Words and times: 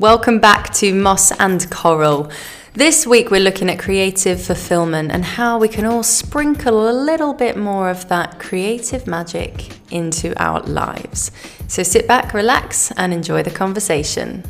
Welcome 0.00 0.38
back 0.38 0.72
to 0.74 0.94
Moss 0.94 1.32
and 1.40 1.68
Coral. 1.72 2.30
This 2.74 3.04
week 3.04 3.32
we're 3.32 3.40
looking 3.40 3.68
at 3.68 3.80
creative 3.80 4.40
fulfillment 4.40 5.10
and 5.10 5.24
how 5.24 5.58
we 5.58 5.66
can 5.66 5.84
all 5.84 6.04
sprinkle 6.04 6.88
a 6.88 6.92
little 6.92 7.34
bit 7.34 7.56
more 7.56 7.90
of 7.90 8.08
that 8.08 8.38
creative 8.38 9.08
magic 9.08 9.76
into 9.90 10.40
our 10.40 10.60
lives. 10.60 11.32
So 11.66 11.82
sit 11.82 12.06
back, 12.06 12.32
relax, 12.32 12.92
and 12.92 13.12
enjoy 13.12 13.42
the 13.42 13.50
conversation. 13.50 14.44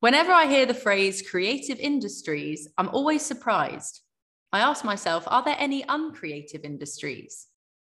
Whenever 0.00 0.32
I 0.32 0.46
hear 0.46 0.66
the 0.66 0.74
phrase 0.74 1.22
creative 1.22 1.78
industries, 1.78 2.66
I'm 2.78 2.88
always 2.88 3.22
surprised. 3.22 4.00
I 4.52 4.58
ask 4.58 4.84
myself, 4.84 5.22
are 5.28 5.44
there 5.44 5.56
any 5.56 5.84
uncreative 5.88 6.64
industries? 6.64 7.46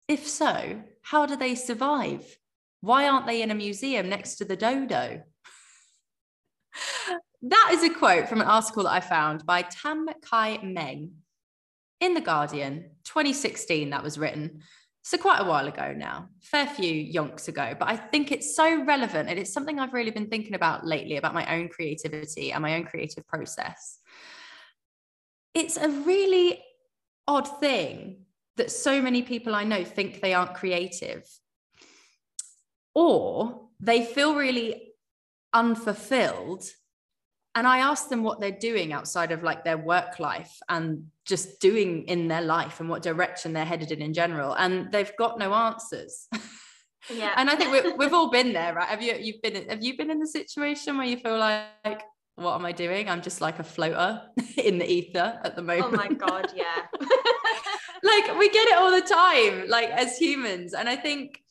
If 0.08 0.26
so, 0.26 0.82
how 1.04 1.26
do 1.26 1.36
they 1.36 1.56
survive? 1.56 2.38
Why 2.82 3.08
aren't 3.08 3.28
they 3.28 3.42
in 3.42 3.52
a 3.52 3.56
museum 3.56 4.10
next 4.10 4.36
to 4.36 4.46
the 4.46 4.56
dodo? 4.56 5.22
that 7.44 7.70
is 7.74 7.84
a 7.84 7.90
quote 7.90 8.28
from 8.28 8.42
an 8.42 8.48
article 8.48 8.84
that 8.84 8.92
I 8.92 9.00
found 9.00 9.46
by 9.46 9.64
Tham 9.64 10.08
Khai 10.26 10.64
Meng 10.64 11.12
in 12.00 12.14
The 12.14 12.22
Guardian, 12.22 12.92
2016, 13.06 13.92
that 13.92 14.04
was 14.04 14.18
written. 14.18 14.62
So, 15.04 15.18
quite 15.18 15.40
a 15.40 15.46
while 15.46 15.68
ago 15.68 15.94
now, 15.96 16.30
fair 16.42 16.66
few 16.66 16.94
yonks 16.94 17.50
ago, 17.50 17.76
but 17.78 17.90
I 17.90 17.98
think 17.98 18.32
it's 18.32 18.56
so 18.56 18.84
relevant 18.86 19.30
and 19.30 19.38
it's 19.38 19.52
something 19.52 19.80
I've 19.80 19.94
really 19.94 20.12
been 20.12 20.30
thinking 20.30 20.56
about 20.56 20.86
lately 20.86 21.18
about 21.18 21.34
my 21.34 21.46
own 21.54 21.68
creativity 21.68 22.54
and 22.54 22.62
my 22.62 22.76
own 22.76 22.86
creative 22.86 23.28
process. 23.28 24.00
It's 25.54 25.76
a 25.76 25.90
really 25.90 26.64
odd 27.28 27.48
thing 27.60 28.26
that 28.58 28.72
so 28.72 29.02
many 29.02 29.22
people 29.24 29.56
I 29.56 29.64
know 29.64 29.84
think 29.84 30.22
they 30.22 30.34
aren't 30.34 30.54
creative, 30.54 31.28
or 32.94 33.68
they 33.80 34.06
feel 34.06 34.36
really 34.36 34.94
unfulfilled. 35.54 36.64
And 37.56 37.68
I 37.68 37.80
ask 37.80 38.10
them 38.10 38.24
what 38.24 38.40
they're 38.40 38.52
doing 38.52 38.94
outside 38.94 39.32
of 39.32 39.44
like 39.44 39.64
their 39.64 39.78
work 39.78 40.20
life 40.20 40.58
and 40.70 41.06
just 41.26 41.60
doing 41.60 42.04
in 42.08 42.28
their 42.28 42.42
life 42.42 42.80
and 42.80 42.90
what 42.90 43.04
direction 43.04 43.54
they're 43.54 43.64
headed 43.64 43.92
in 43.92 44.02
in 44.02 44.14
general. 44.14 44.54
And 44.54 44.92
they've 44.92 45.16
got 45.18 45.38
no 45.38 45.54
answers. 45.54 46.28
Yeah. 47.14 47.34
and 47.38 47.50
I 47.52 47.56
think 47.56 47.72
we 47.72 47.94
we've 47.94 48.14
all 48.14 48.32
been 48.32 48.54
there, 48.54 48.74
right? 48.74 48.88
Have 48.88 49.04
you, 49.04 49.14
you've 49.14 49.42
been, 49.44 49.70
have 49.70 49.84
you 49.84 49.96
been 49.96 50.10
in 50.10 50.20
the 50.20 50.28
situation 50.28 50.98
where 50.98 51.06
you 51.06 51.18
feel 51.18 51.38
like, 51.38 52.02
what 52.36 52.56
am 52.56 52.66
I 52.66 52.72
doing? 52.72 53.10
I'm 53.10 53.22
just 53.22 53.42
like 53.42 53.60
a 53.60 53.64
floater 53.64 54.22
in 54.58 54.80
the 54.80 54.92
ether 54.92 55.40
at 55.44 55.56
the 55.56 55.62
moment. 55.62 55.88
Oh 55.88 55.92
my 55.92 56.08
God. 56.08 56.52
Yeah. 56.56 56.84
like 58.04 58.38
we 58.38 58.50
get 58.50 58.68
it 58.68 58.78
all 58.78 58.92
the 58.92 59.02
time, 59.02 59.68
like 59.68 59.90
as 59.90 60.18
humans. 60.18 60.74
And 60.74 60.88
I 60.88 60.96
think, 60.96 61.42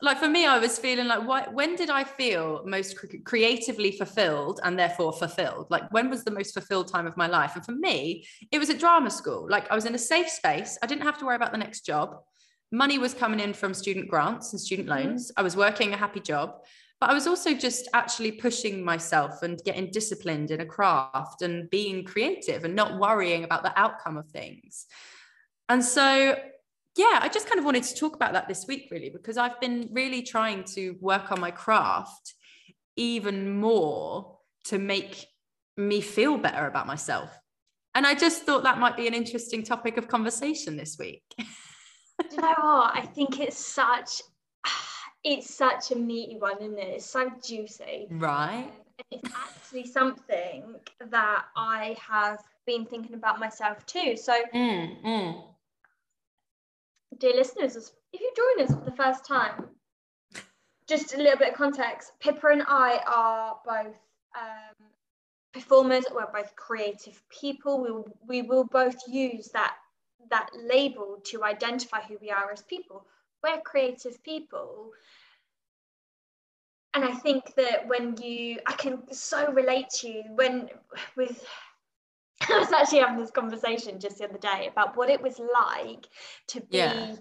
like 0.00 0.18
for 0.18 0.28
me, 0.28 0.46
I 0.46 0.58
was 0.58 0.78
feeling 0.78 1.06
like, 1.06 1.26
what? 1.26 1.52
When 1.52 1.76
did 1.76 1.90
I 1.90 2.04
feel 2.04 2.62
most 2.66 2.96
creatively 3.24 3.92
fulfilled 3.92 4.60
and 4.64 4.78
therefore 4.78 5.12
fulfilled? 5.12 5.66
Like 5.70 5.92
when 5.92 6.10
was 6.10 6.24
the 6.24 6.30
most 6.30 6.54
fulfilled 6.54 6.88
time 6.88 7.06
of 7.06 7.16
my 7.16 7.26
life? 7.26 7.54
And 7.54 7.64
for 7.64 7.72
me, 7.72 8.26
it 8.50 8.58
was 8.58 8.70
at 8.70 8.80
drama 8.80 9.10
school. 9.10 9.46
Like 9.48 9.70
I 9.70 9.74
was 9.74 9.84
in 9.84 9.94
a 9.94 9.98
safe 9.98 10.28
space. 10.28 10.78
I 10.82 10.86
didn't 10.86 11.04
have 11.04 11.18
to 11.18 11.24
worry 11.24 11.36
about 11.36 11.52
the 11.52 11.58
next 11.58 11.86
job. 11.86 12.16
Money 12.72 12.98
was 12.98 13.12
coming 13.12 13.38
in 13.38 13.52
from 13.52 13.74
student 13.74 14.08
grants 14.08 14.52
and 14.52 14.60
student 14.60 14.88
mm-hmm. 14.88 15.08
loans. 15.08 15.28
Mm-hmm. 15.28 15.40
I 15.40 15.42
was 15.42 15.56
working 15.56 15.92
a 15.92 15.96
happy 15.96 16.20
job 16.20 16.56
but 17.02 17.10
I 17.10 17.14
was 17.14 17.26
also 17.26 17.52
just 17.52 17.88
actually 17.94 18.30
pushing 18.30 18.84
myself 18.84 19.42
and 19.42 19.60
getting 19.64 19.90
disciplined 19.90 20.52
in 20.52 20.60
a 20.60 20.64
craft 20.64 21.42
and 21.42 21.68
being 21.68 22.04
creative 22.04 22.62
and 22.62 22.76
not 22.76 22.96
worrying 22.96 23.42
about 23.42 23.64
the 23.64 23.76
outcome 23.76 24.16
of 24.16 24.28
things. 24.28 24.86
And 25.68 25.84
so, 25.84 26.38
yeah, 26.96 27.18
I 27.20 27.28
just 27.28 27.48
kind 27.48 27.58
of 27.58 27.64
wanted 27.64 27.82
to 27.82 27.96
talk 27.96 28.14
about 28.14 28.34
that 28.34 28.46
this 28.46 28.66
week, 28.68 28.86
really, 28.92 29.10
because 29.10 29.36
I've 29.36 29.60
been 29.60 29.88
really 29.90 30.22
trying 30.22 30.62
to 30.76 30.94
work 31.00 31.32
on 31.32 31.40
my 31.40 31.50
craft 31.50 32.34
even 32.94 33.58
more 33.58 34.38
to 34.66 34.78
make 34.78 35.26
me 35.76 36.00
feel 36.00 36.38
better 36.38 36.68
about 36.68 36.86
myself. 36.86 37.36
And 37.96 38.06
I 38.06 38.14
just 38.14 38.44
thought 38.44 38.62
that 38.62 38.78
might 38.78 38.96
be 38.96 39.08
an 39.08 39.14
interesting 39.14 39.64
topic 39.64 39.96
of 39.96 40.06
conversation 40.06 40.76
this 40.76 40.98
week. 41.00 41.24
you 41.36 42.36
know 42.36 42.54
what? 42.60 42.96
I 42.96 43.08
think 43.12 43.40
it's 43.40 43.58
such 43.58 44.22
it's 45.24 45.54
such 45.54 45.90
a 45.92 45.96
meaty 45.96 46.36
one, 46.36 46.58
isn't 46.60 46.78
it? 46.78 46.88
It's 46.96 47.06
so 47.06 47.30
juicy. 47.44 48.06
Right. 48.10 48.64
Um, 48.64 48.70
it's 49.10 49.30
actually 49.34 49.86
something 49.86 50.74
that 51.10 51.44
I 51.56 51.96
have 52.00 52.42
been 52.66 52.84
thinking 52.84 53.14
about 53.14 53.38
myself 53.38 53.84
too. 53.86 54.16
So, 54.16 54.34
mm, 54.54 55.02
mm. 55.02 55.42
dear 57.18 57.34
listeners, 57.34 57.76
if 58.12 58.20
you 58.20 58.32
join 58.36 58.66
us 58.66 58.74
for 58.74 58.84
the 58.84 58.96
first 58.96 59.24
time, 59.24 59.68
just 60.88 61.14
a 61.14 61.16
little 61.16 61.38
bit 61.38 61.50
of 61.50 61.54
context 61.54 62.12
Pippa 62.20 62.48
and 62.48 62.62
I 62.66 63.00
are 63.06 63.56
both 63.64 63.96
um, 64.38 64.86
performers, 65.52 66.04
we're 66.12 66.26
both 66.32 66.54
creative 66.56 67.22
people. 67.28 67.82
We 67.82 67.90
will, 67.90 68.16
we 68.26 68.42
will 68.42 68.64
both 68.64 68.96
use 69.08 69.48
that 69.48 69.76
that 70.30 70.48
label 70.64 71.18
to 71.24 71.44
identify 71.44 72.00
who 72.00 72.16
we 72.20 72.30
are 72.30 72.50
as 72.52 72.62
people 72.62 73.04
we're 73.42 73.60
creative 73.60 74.22
people 74.22 74.90
and 76.94 77.04
i 77.04 77.12
think 77.12 77.54
that 77.54 77.86
when 77.88 78.16
you 78.16 78.58
i 78.66 78.72
can 78.72 79.02
so 79.12 79.50
relate 79.52 79.88
to 79.90 80.08
you 80.08 80.22
when 80.34 80.68
with 81.16 81.44
I 82.48 82.58
was 82.58 82.72
actually 82.72 82.98
having 82.98 83.18
this 83.18 83.30
conversation 83.30 84.00
just 84.00 84.18
the 84.18 84.24
other 84.24 84.38
day 84.38 84.68
about 84.70 84.96
what 84.96 85.08
it 85.08 85.22
was 85.22 85.38
like 85.38 86.08
to 86.48 86.60
be 86.60 86.78
yeah. 86.78 87.14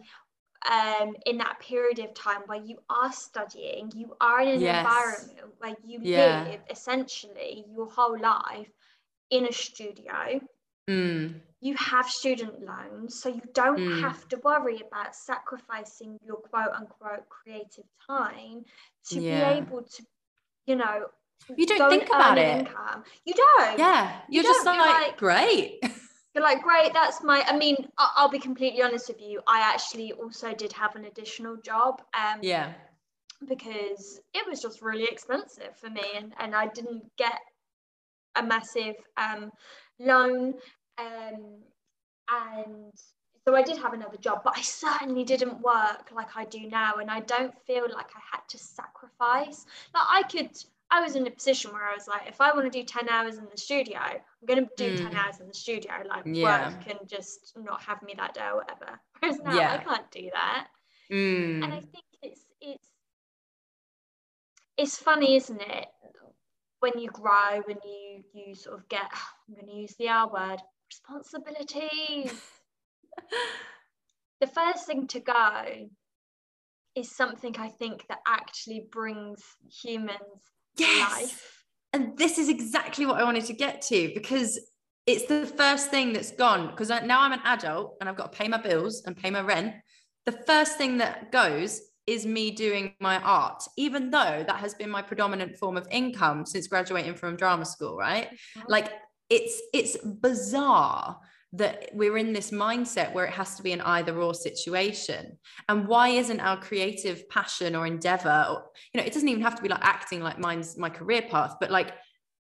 um, 0.68 1.16
in 1.28 1.38
that 1.38 1.60
period 1.60 2.00
of 2.00 2.14
time 2.16 2.42
where 2.48 2.60
you 2.60 2.78
are 2.90 3.12
studying, 3.12 3.92
you 3.94 4.16
are 4.20 4.42
in 4.42 4.48
an 4.50 4.62
yes. 4.62 4.80
environment 4.80 5.56
where 5.60 5.76
you 5.86 6.00
yeah. 6.02 6.46
live 6.50 6.62
essentially 6.72 7.66
your 7.72 7.88
whole 7.88 8.20
life 8.20 8.72
in 9.30 9.46
a 9.46 9.52
studio. 9.52 10.42
Mm 10.90 11.36
you 11.62 11.76
have 11.76 12.10
student 12.10 12.66
loans, 12.66 13.22
so 13.22 13.30
you 13.30 13.42
don't 13.54 13.80
mm. 13.80 14.02
have 14.02 14.28
to 14.30 14.38
worry 14.44 14.82
about 14.86 15.16
sacrificing 15.16 16.18
your 16.26 16.38
quote 16.38 16.74
unquote 16.76 17.30
creative 17.30 17.86
time 18.06 18.66
to 19.10 19.22
yeah. 19.22 19.54
be 19.54 19.60
able 19.60 19.84
to, 19.84 20.04
you 20.66 20.76
know, 20.76 21.06
you 21.56 21.66
don't 21.68 21.90
think 21.90 22.08
about 22.08 22.38
it. 22.38 22.60
Income. 22.60 23.04
You 23.26 23.34
don't. 23.36 23.80
Yeah, 23.80 24.12
you're 24.28 24.44
you 24.44 24.50
just 24.50 24.66
like, 24.66 24.76
you're 24.76 24.86
like, 24.86 25.18
great. 25.18 25.80
You're 26.34 26.46
like, 26.46 26.62
great, 26.62 26.94
that's 26.94 27.22
my. 27.22 27.44
I 27.46 27.58
mean, 27.58 27.76
I'll 27.98 28.30
be 28.30 28.40
completely 28.40 28.82
honest 28.82 29.10
with 29.10 29.20
you. 29.20 29.42
I 29.48 29.60
actually 29.60 30.14
also 30.14 30.54
did 30.54 30.72
have 30.72 30.96
an 30.96 31.04
additional 31.04 31.58
job. 31.58 32.02
Um, 32.14 32.40
yeah. 32.42 32.72
Because 33.50 34.22
it 34.34 34.48
was 34.48 34.62
just 34.62 34.82
really 34.82 35.04
expensive 35.04 35.76
for 35.76 35.90
me, 35.90 36.04
and 36.16 36.34
and 36.40 36.56
I 36.56 36.68
didn't 36.68 37.04
get 37.18 37.38
a 38.38 38.44
massive 38.44 38.96
um, 39.18 39.52
loan 40.00 40.54
um, 40.98 41.62
and 42.30 42.94
so 43.48 43.56
I 43.56 43.64
did 43.64 43.78
have 43.78 43.94
another 43.94 44.18
job, 44.18 44.42
but 44.44 44.58
I 44.58 44.62
certainly 44.62 45.24
didn't 45.24 45.62
work 45.62 46.12
like 46.14 46.36
I 46.36 46.46
do 46.46 46.68
now. 46.68 46.96
And 46.96 47.10
I 47.10 47.22
don't 47.22 47.54
feel 47.66 47.84
like 47.84 48.10
I 48.16 48.22
had 48.32 48.42
to 48.50 48.58
sacrifice. 48.58 49.66
Like 49.94 50.06
I 50.10 50.24
could, 50.24 50.52
I 50.92 51.02
was 51.02 51.16
in 51.16 51.26
a 51.26 51.32
position 51.32 51.72
where 51.74 51.84
I 51.84 51.94
was 51.94 52.08
like, 52.08 52.28
if 52.28 52.40
I 52.40 52.54
want 52.54 52.72
to 52.72 52.80
do 52.80 52.86
10 52.86 53.10
hours 53.10 53.38
in 53.38 53.48
the 53.52 53.58
studio, 53.58 54.00
I'm 54.00 54.48
going 54.48 54.60
to 54.60 54.70
do 54.78 54.96
mm. 54.96 55.10
10 55.10 55.16
hours 55.16 55.40
in 55.40 55.48
the 55.48 55.54
studio. 55.54 55.92
Like 56.08 56.24
yeah. 56.26 56.70
work 56.70 56.88
and 56.88 57.10
just 57.10 57.54
not 57.58 57.82
have 57.82 58.04
me 58.04 58.14
that 58.18 58.36
day 58.36 58.46
or 58.46 58.58
whatever. 58.58 59.00
Whereas 59.20 59.40
now 59.40 59.56
yeah. 59.56 59.74
I 59.74 59.78
can't 59.84 60.12
do 60.12 60.30
that. 60.34 60.68
Mm. 61.12 61.64
And 61.64 61.74
I 61.74 61.80
think 61.80 62.06
it's, 62.22 62.46
it's, 62.62 62.88
it's 64.78 64.98
funny, 64.98 65.36
isn't 65.36 65.62
it? 65.62 65.88
When 66.80 66.94
you 66.98 67.10
grow, 67.10 67.62
when 67.66 67.78
you, 67.84 68.24
you 68.34 68.56
sort 68.56 68.78
of 68.78 68.88
get, 68.88 69.02
I'm 69.50 69.56
going 69.56 69.68
to 69.68 69.82
use 69.82 69.96
the 69.96 70.10
R 70.10 70.32
word, 70.32 70.60
responsibilities. 70.92 72.34
the 74.42 74.48
first 74.48 74.86
thing 74.86 75.08
to 75.08 75.20
go 75.20 75.90
is 76.96 77.16
something 77.16 77.56
I 77.58 77.70
think 77.70 78.06
that 78.10 78.20
actually 78.28 78.88
brings 78.92 79.42
humans 79.84 80.20
yes. 80.78 81.12
life. 81.12 81.64
And 81.94 82.18
this 82.18 82.38
is 82.38 82.50
exactly 82.50 83.06
what 83.06 83.20
I 83.20 83.24
wanted 83.24 83.46
to 83.46 83.54
get 83.54 83.82
to 83.84 84.12
because 84.14 84.60
it's 85.08 85.26
the 85.26 85.46
first 85.46 85.90
thing 85.90 86.14
that's 86.14 86.32
gone. 86.32 86.68
Because 86.68 86.90
now 86.90 87.22
I'm 87.22 87.34
an 87.34 87.42
adult 87.46 87.98
and 88.00 88.10
I've 88.10 88.18
got 88.18 88.32
to 88.32 88.38
pay 88.38 88.48
my 88.48 88.62
bills 88.62 89.04
and 89.06 89.16
pay 89.16 89.30
my 89.30 89.42
rent. 89.42 89.76
The 90.26 90.32
first 90.32 90.78
thing 90.78 90.98
that 90.98 91.32
goes 91.32 91.82
is 92.08 92.26
me 92.26 92.52
doing 92.52 92.94
my 93.00 93.22
art, 93.22 93.64
even 93.78 94.10
though 94.10 94.44
that 94.46 94.58
has 94.58 94.74
been 94.74 94.90
my 94.90 95.02
predominant 95.02 95.58
form 95.58 95.78
of 95.78 95.88
income 95.92 96.46
since 96.46 96.68
graduating 96.68 97.16
from 97.16 97.36
drama 97.36 97.66
school, 97.66 97.96
right? 97.96 98.28
Mm-hmm. 98.28 98.62
Like 98.68 98.92
it's 99.32 99.62
it's 99.74 99.98
bizarre 99.98 101.18
that 101.54 101.90
we're 101.94 102.18
in 102.18 102.32
this 102.32 102.52
mindset 102.52 103.14
where 103.14 103.26
it 103.26 103.34
has 103.34 103.56
to 103.56 103.64
be 103.64 103.72
an 103.74 103.82
either 103.82 104.18
or 104.22 104.34
situation. 104.34 105.38
And 105.68 105.88
why 105.88 106.10
isn't 106.10 106.40
our 106.40 106.58
creative 106.58 107.28
passion 107.30 107.76
or 107.76 107.86
endeavor 107.86 108.46
or, 108.50 108.64
you 108.94 109.00
know 109.00 109.06
it 109.06 109.14
doesn't 109.14 109.28
even 109.28 109.42
have 109.42 109.56
to 109.56 109.62
be 109.62 109.70
like 109.70 109.84
acting 109.84 110.22
like 110.22 110.40
mine's 110.40 110.78
my 110.78 110.90
career 110.90 111.24
path 111.24 111.56
but 111.60 111.72
like 111.72 111.94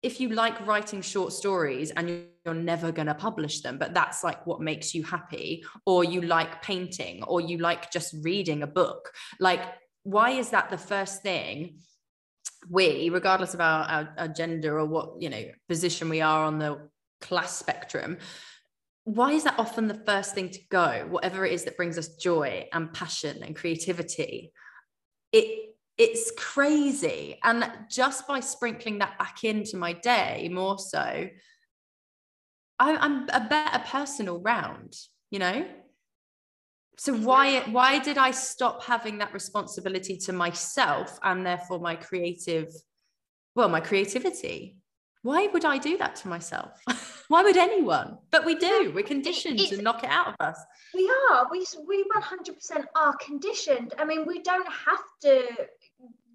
if 0.02 0.20
you 0.20 0.28
like 0.28 0.66
writing 0.66 1.00
short 1.00 1.32
stories 1.32 1.90
and 1.90 2.08
you're 2.44 2.54
never 2.54 2.92
going 2.92 3.06
to 3.06 3.14
publish 3.14 3.60
them 3.62 3.78
but 3.78 3.94
that's 3.94 4.22
like 4.22 4.46
what 4.46 4.60
makes 4.60 4.94
you 4.94 5.02
happy 5.02 5.64
or 5.86 6.04
you 6.04 6.20
like 6.20 6.62
painting 6.62 7.22
or 7.24 7.40
you 7.40 7.58
like 7.58 7.90
just 7.90 8.14
reading 8.22 8.62
a 8.62 8.66
book 8.66 9.10
like 9.40 9.62
why 10.04 10.30
is 10.30 10.50
that 10.50 10.70
the 10.70 10.78
first 10.78 11.22
thing 11.22 11.78
we 12.68 13.08
regardless 13.08 13.54
of 13.54 13.60
our, 13.60 13.84
our, 13.84 14.14
our 14.18 14.28
gender 14.28 14.78
or 14.78 14.86
what 14.86 15.20
you 15.20 15.30
know 15.30 15.44
position 15.68 16.08
we 16.08 16.20
are 16.20 16.44
on 16.44 16.58
the 16.58 16.88
class 17.20 17.56
spectrum 17.56 18.18
why 19.04 19.32
is 19.32 19.44
that 19.44 19.58
often 19.58 19.88
the 19.88 20.02
first 20.04 20.34
thing 20.34 20.50
to 20.50 20.58
go? 20.70 21.06
Whatever 21.08 21.46
it 21.46 21.54
is 21.54 21.64
that 21.64 21.78
brings 21.78 21.96
us 21.96 22.16
joy 22.16 22.68
and 22.74 22.92
passion 22.92 23.42
and 23.42 23.56
creativity 23.56 24.52
it 25.32 25.64
it's 25.96 26.30
crazy. 26.38 27.38
And 27.42 27.68
just 27.90 28.28
by 28.28 28.38
sprinkling 28.40 28.98
that 28.98 29.18
back 29.18 29.42
into 29.42 29.76
my 29.76 29.92
day 29.94 30.48
more 30.52 30.78
so 30.78 31.28
I, 32.80 32.96
i'm 32.96 33.28
a 33.30 33.40
better 33.48 33.80
person 33.80 34.28
all 34.28 34.40
round 34.40 34.94
you 35.30 35.40
know 35.40 35.66
so 36.98 37.14
why 37.14 37.60
why 37.70 38.00
did 38.00 38.18
i 38.18 38.30
stop 38.32 38.82
having 38.82 39.18
that 39.18 39.32
responsibility 39.32 40.16
to 40.16 40.32
myself 40.32 41.18
and 41.22 41.46
therefore 41.46 41.78
my 41.78 41.94
creative 41.94 42.68
well 43.54 43.68
my 43.68 43.80
creativity? 43.80 44.76
Why 45.22 45.46
would 45.48 45.64
i 45.64 45.78
do 45.78 45.96
that 45.98 46.16
to 46.16 46.28
myself? 46.28 46.80
Why 47.28 47.42
would 47.42 47.58
anyone? 47.58 48.16
But 48.30 48.46
we 48.46 48.54
do 48.54 48.90
we're 48.94 49.02
conditioned 49.02 49.58
to 49.58 49.82
knock 49.82 50.02
it 50.02 50.10
out 50.10 50.28
of 50.28 50.34
us. 50.40 50.58
We 50.94 51.10
are 51.30 51.46
we 51.50 51.66
we 51.86 52.04
100% 52.16 52.84
are 52.96 53.14
conditioned. 53.16 53.94
I 53.98 54.04
mean 54.04 54.26
we 54.26 54.40
don't 54.42 54.68
have 54.86 55.04
to 55.22 55.42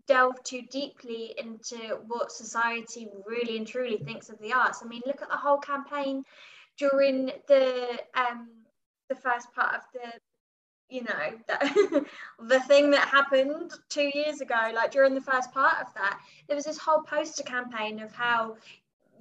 delve 0.08 0.44
too 0.44 0.62
deeply 0.70 1.34
into 1.38 1.98
what 2.08 2.32
society 2.32 3.08
really 3.26 3.58
and 3.58 3.66
truly 3.66 3.98
thinks 3.98 4.30
of 4.30 4.40
the 4.40 4.54
arts. 4.54 4.82
I 4.84 4.88
mean 4.88 5.02
look 5.06 5.22
at 5.22 5.30
the 5.30 5.38
whole 5.38 5.58
campaign 5.58 6.24
during 6.78 7.32
the 7.48 8.00
um 8.16 8.50
the 9.10 9.16
first 9.16 9.52
part 9.54 9.74
of 9.76 9.82
the 9.94 10.12
you 10.94 11.04
know 11.04 11.34
the, 11.48 12.06
the 12.48 12.60
thing 12.62 12.92
that 12.92 13.08
happened 13.08 13.72
two 13.90 14.12
years 14.14 14.42
ago 14.42 14.72
like 14.74 14.92
during 14.92 15.16
the 15.16 15.22
first 15.22 15.52
part 15.52 15.76
of 15.82 15.94
that 15.96 16.20
there 16.48 16.56
was 16.56 16.66
this 16.66 16.78
whole 16.78 17.02
poster 17.02 17.44
campaign 17.44 18.00
of 18.00 18.12
how 18.14 18.56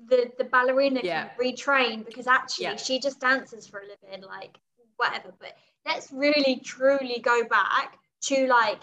the 0.09 0.31
the 0.37 0.45
ballerina 0.45 1.01
yeah. 1.03 1.29
can 1.29 1.45
retrain 1.45 2.05
because 2.05 2.27
actually 2.27 2.65
yeah. 2.65 2.77
she 2.77 3.01
just 3.01 3.21
dances 3.21 3.67
for 3.67 3.81
a 3.81 3.83
living 3.83 4.29
like 4.29 4.59
whatever 4.97 5.33
but 5.41 5.57
let's 5.87 6.13
really 6.13 6.61
truly 6.63 7.21
go 7.23 7.43
back 7.45 7.99
to 8.21 8.47
like 8.47 8.81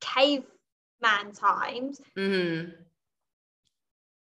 caveman 0.00 1.32
times 1.34 2.00
mm-hmm 2.16 2.70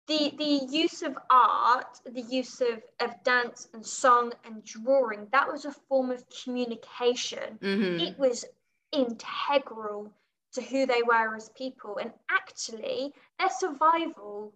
the 0.06 0.32
the 0.37 0.67
use 0.70 1.03
of 1.03 1.17
art 1.31 2.00
the 2.05 2.23
use 2.23 2.61
of, 2.61 2.82
of 3.00 3.11
dance 3.25 3.69
and 3.75 3.85
song 3.85 4.32
and 4.44 4.64
drawing 4.64 5.26
that 5.32 5.50
was 5.50 5.64
a 5.64 5.73
form 5.73 6.11
of 6.11 6.25
communication. 6.43 7.58
Mm-hmm. 7.62 8.00
it 8.00 8.19
was 8.19 8.44
integral 8.93 10.12
to 10.53 10.62
who 10.62 10.87
they 10.87 11.03
were 11.03 11.37
as 11.37 11.50
people. 11.50 11.99
And 11.99 12.12
actually 12.31 13.12
their 13.38 13.50
survival 13.50 14.53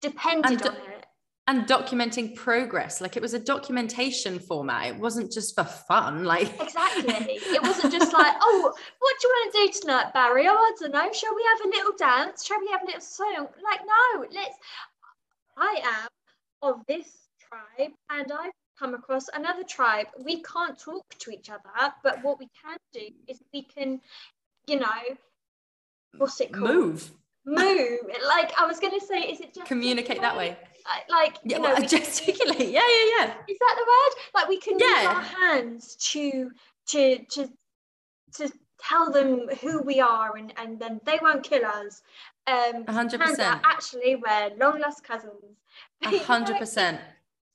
depended 0.00 0.62
and, 0.62 0.62
on 0.62 0.76
it 0.76 1.06
and 1.48 1.66
documenting 1.66 2.36
progress. 2.36 3.00
Like 3.00 3.16
it 3.16 3.22
was 3.22 3.34
a 3.34 3.38
documentation 3.38 4.38
format. 4.38 4.86
It 4.86 4.98
wasn't 4.98 5.32
just 5.32 5.54
for 5.54 5.64
fun 5.64 6.24
like 6.24 6.48
exactly. 6.60 7.34
It 7.34 7.62
wasn't 7.62 7.92
just 7.92 8.12
like 8.12 8.34
oh 8.40 8.72
what 8.98 9.14
do 9.20 9.28
you 9.28 9.34
want 9.34 9.54
to 9.54 9.58
do 9.58 9.80
tonight 9.80 10.12
barry? 10.14 10.46
Oh 10.48 10.52
i 10.52 10.72
don't 10.78 10.92
know. 10.92 11.12
Shall 11.12 11.34
we 11.34 11.44
have 11.50 11.66
a 11.66 11.76
little 11.76 11.92
dance? 11.98 12.44
Shall 12.44 12.60
we 12.60 12.68
have 12.70 12.82
a 12.82 12.86
little 12.86 13.00
song? 13.00 13.48
Like 13.62 13.80
no 13.86 14.26
let's 14.32 14.56
i 15.58 15.80
am 15.84 16.08
of 16.62 16.80
this 16.88 17.06
tribe 17.40 17.90
and 18.10 18.32
i've 18.32 18.52
come 18.78 18.94
across 18.94 19.26
another 19.34 19.64
tribe. 19.64 20.06
We 20.24 20.42
can't 20.42 20.78
talk 20.78 21.04
to 21.20 21.30
each 21.30 21.50
other 21.50 21.92
but 22.04 22.22
what 22.22 22.38
we 22.38 22.48
can 22.64 22.76
do 22.92 23.08
is 23.26 23.42
we 23.52 23.62
can 23.64 24.00
you 24.66 24.78
know 24.78 24.86
what's 26.18 26.40
it 26.40 26.52
called? 26.52 26.70
Move. 26.70 27.10
Move. 27.44 27.98
Like 28.28 28.52
i 28.56 28.64
was 28.64 28.78
going 28.78 28.98
to 28.98 29.04
say 29.04 29.22
is 29.22 29.40
it 29.40 29.54
just 29.54 29.66
communicate 29.66 30.20
that 30.20 30.36
way 30.36 30.56
like 31.08 31.38
yeah, 31.44 31.56
you 31.56 31.62
know, 31.62 31.74
well, 31.74 31.82
gesticulate. 31.88 32.70
yeah, 32.70 32.80
yeah, 32.80 33.16
yeah. 33.18 33.34
Is 33.48 33.58
that 33.58 33.76
the 33.78 33.86
word? 33.86 34.24
Like 34.34 34.48
we 34.48 34.58
can 34.58 34.78
yeah. 34.78 35.00
use 35.00 35.06
our 35.06 35.22
hands 35.22 35.96
to 36.12 36.50
to 36.88 37.18
to 37.30 37.48
to 38.34 38.52
tell 38.80 39.10
them 39.12 39.48
who 39.60 39.82
we 39.82 40.00
are, 40.00 40.36
and 40.36 40.52
and 40.56 40.78
then 40.78 41.00
they 41.04 41.18
won't 41.20 41.42
kill 41.42 41.64
us. 41.64 42.02
Um, 42.46 42.84
hundred 42.86 43.20
percent. 43.20 43.60
Actually, 43.64 44.16
we're 44.16 44.50
long 44.58 44.80
lost 44.80 45.04
cousins. 45.04 45.58
hundred 46.02 46.58
percent. 46.58 47.00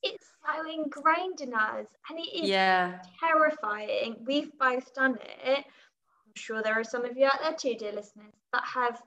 It's 0.04 0.28
so 0.46 0.70
ingrained 0.70 1.42
in 1.42 1.54
us, 1.54 1.88
and 2.10 2.20
it 2.20 2.44
is 2.44 2.50
yeah. 2.50 3.00
terrifying. 3.20 4.18
We've 4.26 4.52
both 4.58 4.94
done 4.94 5.18
it. 5.46 5.66
I'm 5.66 6.36
sure 6.36 6.62
there 6.62 6.80
are 6.80 6.84
some 6.84 7.04
of 7.04 7.18
you 7.18 7.26
out 7.26 7.42
there 7.42 7.54
too, 7.54 7.76
dear 7.78 7.94
listeners, 7.94 8.34
that 8.54 8.64
have 8.64 9.02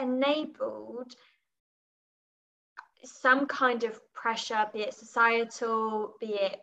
enabled 0.00 1.14
some 3.04 3.46
kind 3.46 3.84
of 3.84 4.00
pressure, 4.12 4.66
be 4.72 4.80
it 4.80 4.94
societal, 4.94 6.14
be 6.20 6.34
it 6.34 6.60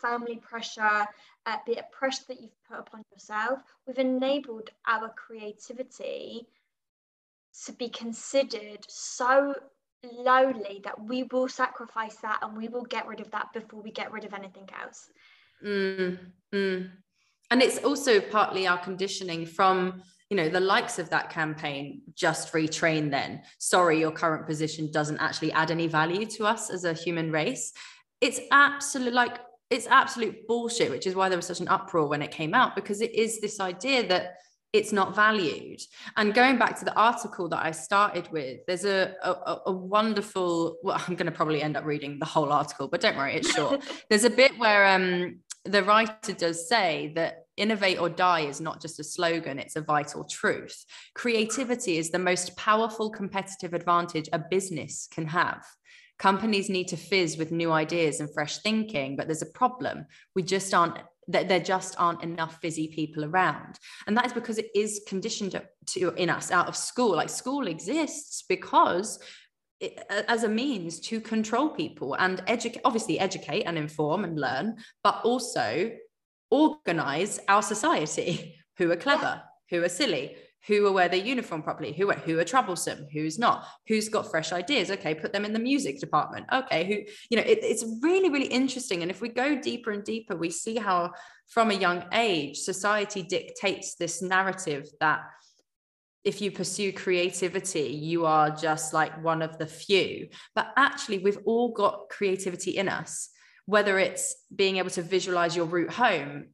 family 0.00 0.36
pressure, 0.36 1.06
uh, 1.46 1.56
be 1.66 1.72
it 1.72 1.90
pressure 1.90 2.22
that 2.28 2.40
you've 2.40 2.62
put 2.68 2.78
upon 2.78 3.02
yourself, 3.12 3.60
we've 3.86 3.98
enabled 3.98 4.70
our 4.86 5.08
creativity 5.10 6.46
to 7.64 7.72
be 7.72 7.88
considered 7.88 8.84
so 8.88 9.54
lowly 10.04 10.80
that 10.84 11.02
we 11.02 11.24
will 11.24 11.48
sacrifice 11.48 12.16
that 12.16 12.38
and 12.42 12.56
we 12.56 12.68
will 12.68 12.84
get 12.84 13.06
rid 13.06 13.20
of 13.20 13.30
that 13.32 13.52
before 13.52 13.80
we 13.80 13.90
get 13.90 14.12
rid 14.12 14.24
of 14.24 14.32
anything 14.32 14.68
else. 14.80 15.08
Mm, 15.64 16.18
mm. 16.54 16.90
And 17.50 17.62
it's 17.62 17.82
also 17.82 18.20
partly 18.20 18.66
our 18.66 18.78
conditioning 18.78 19.46
from 19.46 20.02
you 20.30 20.36
know 20.36 20.48
the 20.48 20.60
likes 20.60 20.98
of 20.98 21.10
that 21.10 21.30
campaign 21.30 22.02
just 22.14 22.52
retrain 22.52 23.10
then. 23.10 23.42
Sorry 23.58 23.98
your 23.98 24.12
current 24.12 24.46
position 24.46 24.90
doesn't 24.90 25.18
actually 25.18 25.52
add 25.52 25.70
any 25.70 25.86
value 25.86 26.26
to 26.26 26.44
us 26.44 26.70
as 26.70 26.84
a 26.84 26.92
human 26.92 27.32
race. 27.32 27.72
It's 28.20 28.40
absolute 28.50 29.14
like 29.14 29.38
it's 29.70 29.86
absolute 29.86 30.46
bullshit 30.46 30.90
which 30.90 31.06
is 31.06 31.14
why 31.14 31.28
there 31.28 31.38
was 31.38 31.46
such 31.46 31.60
an 31.60 31.68
uproar 31.68 32.08
when 32.08 32.22
it 32.22 32.30
came 32.30 32.54
out 32.54 32.74
because 32.74 33.00
it 33.00 33.14
is 33.14 33.40
this 33.40 33.60
idea 33.60 34.06
that 34.08 34.34
it's 34.74 34.92
not 34.92 35.16
valued. 35.16 35.80
And 36.18 36.34
going 36.34 36.58
back 36.58 36.78
to 36.78 36.84
the 36.84 36.94
article 36.94 37.48
that 37.48 37.64
i 37.64 37.70
started 37.70 38.30
with 38.30 38.60
there's 38.66 38.84
a, 38.84 39.14
a, 39.22 39.60
a 39.66 39.72
wonderful 39.72 40.76
well 40.82 41.02
i'm 41.08 41.14
going 41.14 41.26
to 41.26 41.32
probably 41.32 41.62
end 41.62 41.76
up 41.76 41.86
reading 41.86 42.18
the 42.18 42.26
whole 42.26 42.52
article 42.52 42.86
but 42.86 43.00
don't 43.00 43.16
worry 43.16 43.36
it's 43.36 43.54
short. 43.54 43.82
There's 44.10 44.24
a 44.24 44.30
bit 44.30 44.58
where 44.58 44.86
um 44.86 45.40
the 45.64 45.82
writer 45.82 46.32
does 46.32 46.68
say 46.68 47.12
that 47.14 47.47
innovate 47.58 47.98
or 47.98 48.08
die 48.08 48.40
is 48.40 48.60
not 48.60 48.80
just 48.80 49.00
a 49.00 49.04
slogan, 49.04 49.58
it's 49.58 49.76
a 49.76 49.80
vital 49.80 50.24
truth. 50.24 50.84
Creativity 51.14 51.98
is 51.98 52.10
the 52.10 52.18
most 52.18 52.56
powerful 52.56 53.10
competitive 53.10 53.74
advantage 53.74 54.28
a 54.32 54.38
business 54.38 55.08
can 55.10 55.26
have. 55.26 55.64
Companies 56.18 56.68
need 56.68 56.88
to 56.88 56.96
fizz 56.96 57.36
with 57.36 57.52
new 57.52 57.70
ideas 57.70 58.20
and 58.20 58.32
fresh 58.32 58.58
thinking, 58.58 59.16
but 59.16 59.26
there's 59.26 59.42
a 59.42 59.46
problem. 59.46 60.06
We 60.34 60.42
just 60.42 60.72
aren't 60.74 60.98
that 61.28 61.46
there 61.46 61.60
just 61.60 61.94
aren't 61.98 62.22
enough 62.22 62.58
fizzy 62.60 62.88
people 62.88 63.24
around 63.24 63.78
and 64.06 64.16
that 64.16 64.26
is 64.26 64.32
because 64.32 64.58
it 64.58 64.70
is 64.74 65.02
conditioned 65.06 65.60
to 65.86 66.10
in 66.14 66.30
us 66.30 66.50
out 66.50 66.68
of 66.68 66.76
school 66.76 67.14
like 67.16 67.28
school 67.28 67.66
exists 67.66 68.44
because 68.48 69.20
it, 69.80 70.02
as 70.26 70.42
a 70.42 70.48
means 70.48 70.98
to 70.98 71.20
control 71.20 71.68
people 71.68 72.14
and 72.14 72.42
educate 72.46 72.80
obviously 72.84 73.20
educate 73.20 73.62
and 73.64 73.78
inform 73.78 74.24
and 74.24 74.40
learn 74.40 74.76
but 75.04 75.20
also 75.22 75.92
organize 76.50 77.38
our 77.48 77.62
society 77.62 78.56
who 78.78 78.90
are 78.90 78.96
clever, 78.96 79.42
who 79.70 79.82
are 79.82 79.88
silly, 79.88 80.36
who 80.66 80.82
will 80.82 80.92
wear 80.92 81.08
their 81.08 81.20
uniform 81.20 81.62
properly, 81.62 81.92
who 81.92 82.10
are, 82.10 82.16
who 82.16 82.38
are 82.38 82.44
troublesome, 82.44 83.06
who's 83.12 83.38
not, 83.38 83.64
who's 83.86 84.08
got 84.08 84.30
fresh 84.30 84.52
ideas. 84.52 84.90
Okay, 84.90 85.14
put 85.14 85.32
them 85.32 85.44
in 85.44 85.52
the 85.52 85.58
music 85.58 86.00
department. 86.00 86.46
Okay, 86.52 86.84
who, 86.84 87.12
you 87.30 87.36
know, 87.36 87.46
it, 87.46 87.60
it's 87.62 87.84
really, 88.02 88.28
really 88.28 88.46
interesting. 88.46 89.02
And 89.02 89.10
if 89.10 89.20
we 89.20 89.28
go 89.28 89.60
deeper 89.60 89.92
and 89.92 90.04
deeper, 90.04 90.36
we 90.36 90.50
see 90.50 90.76
how 90.76 91.12
from 91.48 91.70
a 91.70 91.74
young 91.74 92.04
age, 92.12 92.58
society 92.58 93.22
dictates 93.22 93.94
this 93.94 94.20
narrative 94.20 94.88
that 95.00 95.20
if 96.24 96.42
you 96.42 96.50
pursue 96.50 96.92
creativity, 96.92 97.88
you 97.88 98.26
are 98.26 98.50
just 98.50 98.92
like 98.92 99.22
one 99.22 99.40
of 99.40 99.56
the 99.58 99.66
few. 99.66 100.28
But 100.54 100.72
actually, 100.76 101.18
we've 101.18 101.38
all 101.46 101.72
got 101.72 102.08
creativity 102.10 102.72
in 102.72 102.88
us 102.88 103.30
whether 103.68 103.98
it's 103.98 104.34
being 104.56 104.78
able 104.78 104.88
to 104.88 105.02
visualize 105.02 105.54
your 105.54 105.66
route 105.66 105.90
home 105.90 106.46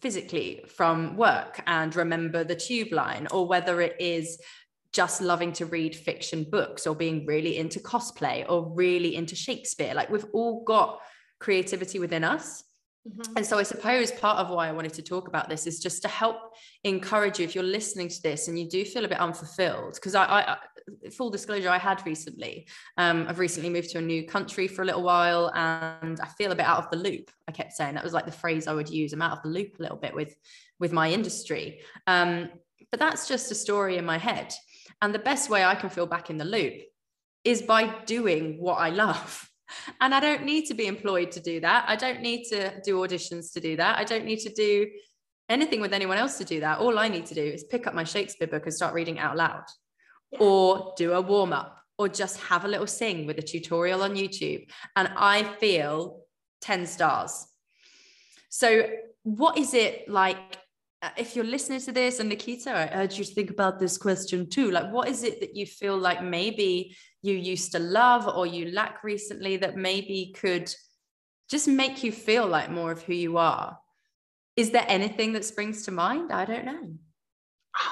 physically 0.00 0.64
from 0.68 1.16
work 1.16 1.60
and 1.66 1.96
remember 1.96 2.44
the 2.44 2.54
tube 2.54 2.92
line, 2.92 3.26
or 3.32 3.48
whether 3.48 3.80
it 3.80 3.96
is 3.98 4.40
just 4.92 5.20
loving 5.20 5.52
to 5.52 5.66
read 5.66 5.96
fiction 5.96 6.46
books 6.48 6.86
or 6.86 6.94
being 6.94 7.26
really 7.26 7.58
into 7.58 7.80
cosplay 7.80 8.48
or 8.48 8.72
really 8.72 9.16
into 9.16 9.34
Shakespeare. 9.34 9.94
Like 9.94 10.10
we've 10.10 10.26
all 10.32 10.62
got 10.62 11.00
creativity 11.40 11.98
within 11.98 12.22
us. 12.22 12.62
Mm-hmm. 13.06 13.36
And 13.36 13.46
so 13.46 13.58
I 13.58 13.62
suppose 13.62 14.10
part 14.12 14.38
of 14.38 14.50
why 14.50 14.68
I 14.68 14.72
wanted 14.72 14.92
to 14.94 15.02
talk 15.02 15.28
about 15.28 15.48
this 15.48 15.66
is 15.66 15.80
just 15.80 16.02
to 16.02 16.08
help 16.08 16.36
encourage 16.84 17.38
you 17.38 17.44
if 17.44 17.54
you're 17.54 17.64
listening 17.64 18.08
to 18.08 18.22
this 18.22 18.48
and 18.48 18.58
you 18.58 18.68
do 18.68 18.84
feel 18.84 19.04
a 19.04 19.08
bit 19.08 19.20
unfulfilled. 19.20 19.94
Because 19.94 20.14
I, 20.14 20.24
I, 20.24 20.56
full 21.10 21.30
disclosure, 21.30 21.70
I 21.70 21.78
had 21.78 22.04
recently, 22.04 22.66
um, 22.96 23.26
I've 23.28 23.38
recently 23.38 23.70
moved 23.70 23.90
to 23.90 23.98
a 23.98 24.02
new 24.02 24.26
country 24.26 24.68
for 24.68 24.82
a 24.82 24.84
little 24.84 25.02
while 25.02 25.50
and 25.54 26.20
I 26.20 26.26
feel 26.26 26.52
a 26.52 26.56
bit 26.56 26.66
out 26.66 26.78
of 26.78 26.90
the 26.90 26.96
loop. 26.96 27.30
I 27.46 27.52
kept 27.52 27.72
saying 27.72 27.94
that 27.94 28.04
was 28.04 28.12
like 28.12 28.26
the 28.26 28.32
phrase 28.32 28.66
I 28.66 28.74
would 28.74 28.90
use. 28.90 29.12
I'm 29.12 29.22
out 29.22 29.36
of 29.36 29.42
the 29.42 29.50
loop 29.50 29.78
a 29.78 29.82
little 29.82 29.98
bit 29.98 30.14
with, 30.14 30.34
with 30.78 30.92
my 30.92 31.10
industry. 31.10 31.80
Um, 32.06 32.50
but 32.90 33.00
that's 33.00 33.28
just 33.28 33.50
a 33.50 33.54
story 33.54 33.96
in 33.96 34.04
my 34.04 34.18
head. 34.18 34.52
And 35.00 35.14
the 35.14 35.18
best 35.18 35.48
way 35.48 35.64
I 35.64 35.74
can 35.74 35.90
feel 35.90 36.06
back 36.06 36.30
in 36.30 36.38
the 36.38 36.44
loop 36.44 36.74
is 37.44 37.62
by 37.62 37.94
doing 38.04 38.58
what 38.58 38.76
I 38.76 38.90
love. 38.90 39.47
And 40.00 40.14
I 40.14 40.20
don't 40.20 40.44
need 40.44 40.66
to 40.66 40.74
be 40.74 40.86
employed 40.86 41.30
to 41.32 41.40
do 41.40 41.60
that. 41.60 41.84
I 41.88 41.96
don't 41.96 42.20
need 42.20 42.44
to 42.44 42.80
do 42.82 42.96
auditions 42.98 43.52
to 43.52 43.60
do 43.60 43.76
that. 43.76 43.98
I 43.98 44.04
don't 44.04 44.24
need 44.24 44.40
to 44.40 44.50
do 44.50 44.86
anything 45.48 45.80
with 45.80 45.92
anyone 45.92 46.18
else 46.18 46.38
to 46.38 46.44
do 46.44 46.60
that. 46.60 46.78
All 46.78 46.98
I 46.98 47.08
need 47.08 47.26
to 47.26 47.34
do 47.34 47.42
is 47.42 47.64
pick 47.64 47.86
up 47.86 47.94
my 47.94 48.04
Shakespeare 48.04 48.48
book 48.48 48.64
and 48.64 48.74
start 48.74 48.94
reading 48.94 49.18
out 49.18 49.36
loud, 49.36 49.64
yeah. 50.32 50.38
or 50.40 50.94
do 50.96 51.12
a 51.12 51.20
warm 51.20 51.52
up, 51.52 51.78
or 51.98 52.08
just 52.08 52.40
have 52.40 52.64
a 52.64 52.68
little 52.68 52.86
sing 52.86 53.26
with 53.26 53.38
a 53.38 53.42
tutorial 53.42 54.02
on 54.02 54.14
YouTube. 54.14 54.68
And 54.96 55.10
I 55.16 55.42
feel 55.42 56.20
10 56.62 56.86
stars. 56.86 57.46
So, 58.50 58.88
what 59.22 59.58
is 59.58 59.74
it 59.74 60.08
like? 60.08 60.38
Uh, 61.00 61.10
if 61.16 61.36
you're 61.36 61.44
listening 61.44 61.80
to 61.80 61.92
this, 61.92 62.18
and 62.18 62.28
Nikita, 62.28 62.70
I 62.70 63.02
urge 63.02 63.18
you 63.18 63.24
to 63.24 63.34
think 63.34 63.50
about 63.50 63.78
this 63.78 63.96
question 63.96 64.48
too. 64.50 64.70
Like, 64.72 64.90
what 64.90 65.08
is 65.08 65.22
it 65.22 65.40
that 65.40 65.54
you 65.54 65.64
feel 65.64 65.96
like 65.96 66.22
maybe 66.22 66.96
you 67.22 67.34
used 67.34 67.72
to 67.72 67.78
love 67.78 68.26
or 68.26 68.46
you 68.46 68.72
lack 68.72 69.04
recently 69.04 69.56
that 69.58 69.76
maybe 69.76 70.34
could 70.36 70.72
just 71.48 71.68
make 71.68 72.02
you 72.02 72.10
feel 72.10 72.46
like 72.46 72.70
more 72.70 72.90
of 72.90 73.02
who 73.02 73.14
you 73.14 73.38
are? 73.38 73.78
Is 74.56 74.72
there 74.72 74.84
anything 74.88 75.32
that 75.34 75.44
springs 75.44 75.84
to 75.84 75.92
mind? 75.92 76.32
I 76.32 76.44
don't 76.44 76.64
know. 76.64 76.94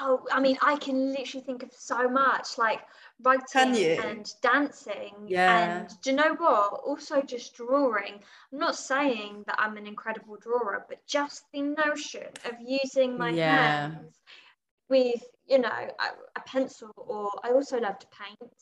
Oh, 0.01 0.25
I 0.31 0.41
mean, 0.41 0.57
I 0.61 0.75
can 0.75 1.13
literally 1.13 1.45
think 1.45 1.63
of 1.63 1.71
so 1.71 2.09
much 2.09 2.57
like 2.57 2.81
writing 3.21 3.99
and 3.99 4.31
dancing. 4.41 5.13
Yeah. 5.27 5.79
And 5.79 5.89
do 6.01 6.11
you 6.11 6.15
know 6.15 6.35
what? 6.35 6.81
Also, 6.85 7.21
just 7.21 7.55
drawing. 7.55 8.19
I'm 8.51 8.59
not 8.59 8.75
saying 8.75 9.43
that 9.47 9.55
I'm 9.57 9.77
an 9.77 9.87
incredible 9.87 10.37
drawer, 10.37 10.85
but 10.87 11.05
just 11.07 11.43
the 11.51 11.61
notion 11.61 12.27
of 12.45 12.53
using 12.63 13.17
my 13.17 13.29
yeah. 13.29 13.89
hands 13.89 14.15
with, 14.89 15.23
you 15.47 15.59
know, 15.59 15.69
a, 15.69 16.39
a, 16.39 16.41
pencil, 16.45 16.91
or 16.95 17.31
I 17.43 17.51
also 17.51 17.79
love 17.79 17.99
to 17.99 18.07
paint. 18.07 18.53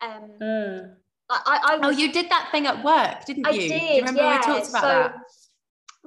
Um, 0.00 0.30
mm. 0.40 0.94
I, 1.28 1.40
I, 1.46 1.74
I 1.74 1.76
was, 1.78 1.86
oh, 1.86 1.98
you 1.98 2.12
did 2.12 2.30
that 2.30 2.48
thing 2.52 2.66
at 2.66 2.84
work, 2.84 3.24
didn't 3.24 3.44
you? 3.44 3.50
I 3.50 3.52
did. 3.52 3.68
Do 3.68 3.74
you 3.74 3.96
remember 3.96 4.20
yeah. 4.22 4.36
we 4.38 4.42
talked 4.42 4.70
about 4.70 4.82
so, 4.82 4.88
that? 4.88 5.16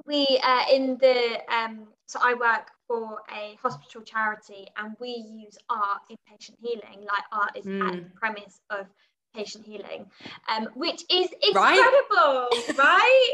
we 0.06 0.40
uh, 0.42 0.64
in 0.72 0.96
the 0.98 1.40
um, 1.52 1.88
so 2.06 2.18
I 2.22 2.34
work 2.34 2.70
for 2.90 3.22
a 3.32 3.56
hospital 3.62 4.02
charity 4.02 4.66
and 4.76 4.96
we 4.98 5.10
use 5.10 5.56
art 5.68 6.00
in 6.10 6.16
patient 6.28 6.58
healing. 6.60 7.06
Like 7.06 7.22
art 7.30 7.56
is 7.56 7.64
mm. 7.64 7.86
at 7.86 7.92
the 7.92 8.10
premise 8.16 8.60
of 8.68 8.86
patient 9.32 9.64
healing, 9.64 10.06
um, 10.48 10.66
which 10.74 11.04
is 11.08 11.28
incredible, 11.40 12.48
right? 12.50 12.64
right? 12.78 13.32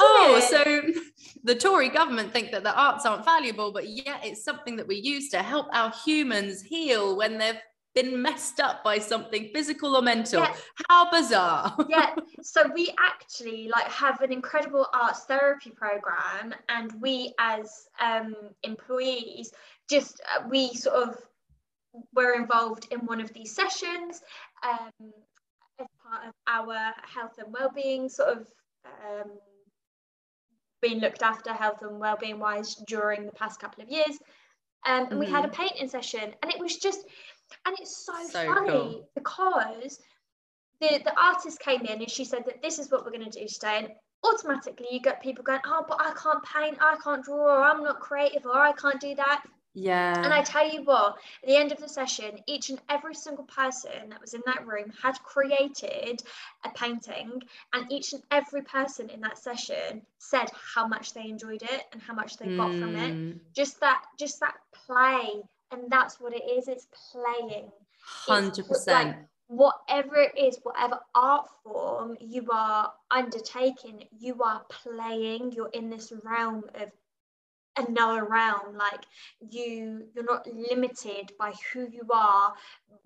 oh, 0.00 0.40
it? 0.42 0.94
so 0.94 1.02
the 1.44 1.54
Tory 1.54 1.90
government 1.90 2.32
think 2.32 2.52
that 2.52 2.64
the 2.64 2.74
arts 2.74 3.04
aren't 3.04 3.26
valuable, 3.26 3.70
but 3.70 3.86
yet 3.86 4.20
it's 4.24 4.42
something 4.42 4.76
that 4.76 4.88
we 4.88 4.96
use 4.96 5.28
to 5.28 5.42
help 5.42 5.66
our 5.74 5.92
humans 6.02 6.62
heal 6.62 7.18
when 7.18 7.36
they've 7.36 7.60
been 7.94 8.22
messed 8.22 8.60
up 8.60 8.84
by 8.84 8.98
something 8.98 9.50
physical 9.52 9.96
or 9.96 10.02
mental. 10.02 10.42
Yeah. 10.42 10.54
How 10.88 11.10
bizarre. 11.10 11.76
yeah. 11.88 12.14
So 12.42 12.70
we 12.74 12.92
actually 12.98 13.68
like 13.68 13.86
have 13.88 14.22
an 14.22 14.32
incredible 14.32 14.86
arts 14.94 15.24
therapy 15.24 15.70
program 15.70 16.54
and 16.68 16.90
we 17.00 17.34
as 17.38 17.86
um, 18.00 18.34
employees 18.62 19.52
just 19.90 20.20
uh, 20.34 20.42
we 20.48 20.72
sort 20.74 21.08
of 21.08 21.16
were 22.14 22.34
involved 22.34 22.88
in 22.90 23.00
one 23.00 23.20
of 23.20 23.32
these 23.34 23.54
sessions 23.54 24.22
um, 24.62 25.12
as 25.78 25.86
part 26.02 26.28
of 26.28 26.34
our 26.46 26.92
health 27.02 27.34
and 27.38 27.52
well-being 27.52 28.08
sort 28.08 28.30
of 28.30 28.46
um, 28.84 29.30
being 30.80 31.00
looked 31.00 31.22
after 31.22 31.52
health 31.52 31.82
and 31.82 32.00
well-being 32.00 32.38
wise 32.38 32.76
during 32.86 33.26
the 33.26 33.32
past 33.32 33.60
couple 33.60 33.82
of 33.82 33.90
years 33.90 34.18
um, 34.86 35.00
and 35.02 35.06
mm-hmm. 35.08 35.18
we 35.18 35.26
had 35.26 35.44
a 35.44 35.48
mm-hmm. 35.48 35.62
painting 35.62 35.88
session 35.88 36.32
and 36.42 36.52
it 36.52 36.58
was 36.58 36.76
just 36.76 37.06
and 37.66 37.76
it's 37.80 38.04
so, 38.04 38.12
so 38.28 38.46
funny 38.46 38.70
cool. 38.70 39.08
because 39.14 40.00
the, 40.80 41.00
the 41.04 41.12
artist 41.20 41.60
came 41.60 41.82
in 41.82 42.00
and 42.00 42.10
she 42.10 42.24
said 42.24 42.44
that 42.46 42.62
this 42.62 42.78
is 42.78 42.90
what 42.90 43.04
we're 43.04 43.12
going 43.12 43.30
to 43.30 43.40
do 43.40 43.46
today. 43.46 43.78
And 43.78 43.88
automatically 44.24 44.88
you 44.90 45.00
get 45.00 45.22
people 45.22 45.44
going, 45.44 45.60
oh, 45.64 45.84
but 45.86 46.00
I 46.00 46.12
can't 46.20 46.42
paint, 46.42 46.78
I 46.80 46.96
can't 47.02 47.24
draw, 47.24 47.58
or 47.58 47.62
I'm 47.62 47.82
not 47.82 48.00
creative, 48.00 48.46
or 48.46 48.58
I 48.58 48.72
can't 48.72 49.00
do 49.00 49.14
that. 49.14 49.44
Yeah. 49.72 50.20
And 50.20 50.32
I 50.32 50.42
tell 50.42 50.68
you 50.68 50.82
what, 50.82 51.16
at 51.42 51.48
the 51.48 51.56
end 51.56 51.70
of 51.70 51.78
the 51.78 51.88
session, 51.88 52.40
each 52.46 52.70
and 52.70 52.80
every 52.88 53.14
single 53.14 53.44
person 53.44 54.08
that 54.08 54.20
was 54.20 54.34
in 54.34 54.42
that 54.46 54.66
room 54.66 54.92
had 55.00 55.22
created 55.22 56.22
a 56.64 56.70
painting, 56.70 57.40
and 57.72 57.92
each 57.92 58.12
and 58.12 58.22
every 58.32 58.62
person 58.62 59.10
in 59.10 59.20
that 59.20 59.38
session 59.38 60.02
said 60.18 60.50
how 60.74 60.88
much 60.88 61.12
they 61.12 61.28
enjoyed 61.28 61.62
it 61.62 61.84
and 61.92 62.02
how 62.02 62.14
much 62.14 62.36
they 62.36 62.46
mm. 62.46 62.56
got 62.56 62.72
from 62.72 62.96
it. 62.96 63.10
Hmm. 63.12 63.30
Just 63.54 63.78
that, 63.80 64.02
just 64.18 64.40
that 64.40 64.54
play 64.86 65.40
and 65.72 65.82
that's 65.88 66.20
what 66.20 66.34
it 66.34 66.42
is 66.48 66.68
it's 66.68 66.86
playing. 67.12 67.70
100% 68.26 68.86
like, 68.86 69.16
whatever 69.46 70.16
it 70.16 70.32
is 70.38 70.58
whatever 70.62 70.98
art 71.14 71.46
form 71.64 72.16
you 72.20 72.46
are 72.52 72.92
undertaking 73.10 74.04
you 74.16 74.40
are 74.42 74.62
playing 74.70 75.50
you're 75.50 75.68
in 75.70 75.90
this 75.90 76.12
realm 76.24 76.62
of 76.76 76.90
another 77.76 78.24
realm. 78.24 78.76
Like 78.76 79.04
you 79.40 80.04
you're 80.14 80.24
not 80.24 80.46
limited 80.46 81.32
by 81.38 81.52
who 81.72 81.86
you 81.90 82.06
are 82.12 82.54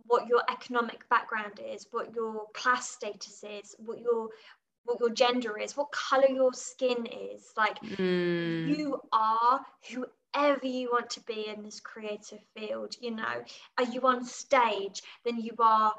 what 0.07 0.27
your 0.29 0.43
economic 0.51 1.09
background 1.09 1.61
is 1.65 1.87
what 1.91 2.15
your 2.15 2.47
class 2.55 2.91
status 2.91 3.43
is 3.43 3.75
what 3.79 4.01
your 4.01 4.29
what 4.85 5.01
your 5.01 5.11
gender 5.11 5.59
is 5.59 5.77
what 5.77 5.91
color 5.93 6.29
your 6.29 6.53
skin 6.53 7.07
is. 7.07 7.53
Like 7.57 7.81
mm. 7.81 8.77
you 8.77 9.01
are 9.13 9.61
who 9.91 10.07
whatever 10.35 10.67
you 10.67 10.91
want 10.91 11.11
to 11.11 11.21
be 11.23 11.47
in 11.49 11.63
this 11.63 11.81
creative 11.81 12.41
field 12.57 12.95
you 13.01 13.11
know 13.11 13.43
are 13.79 13.85
you 13.85 14.01
on 14.03 14.25
stage 14.25 15.03
then 15.25 15.39
you 15.39 15.53
are 15.59 15.93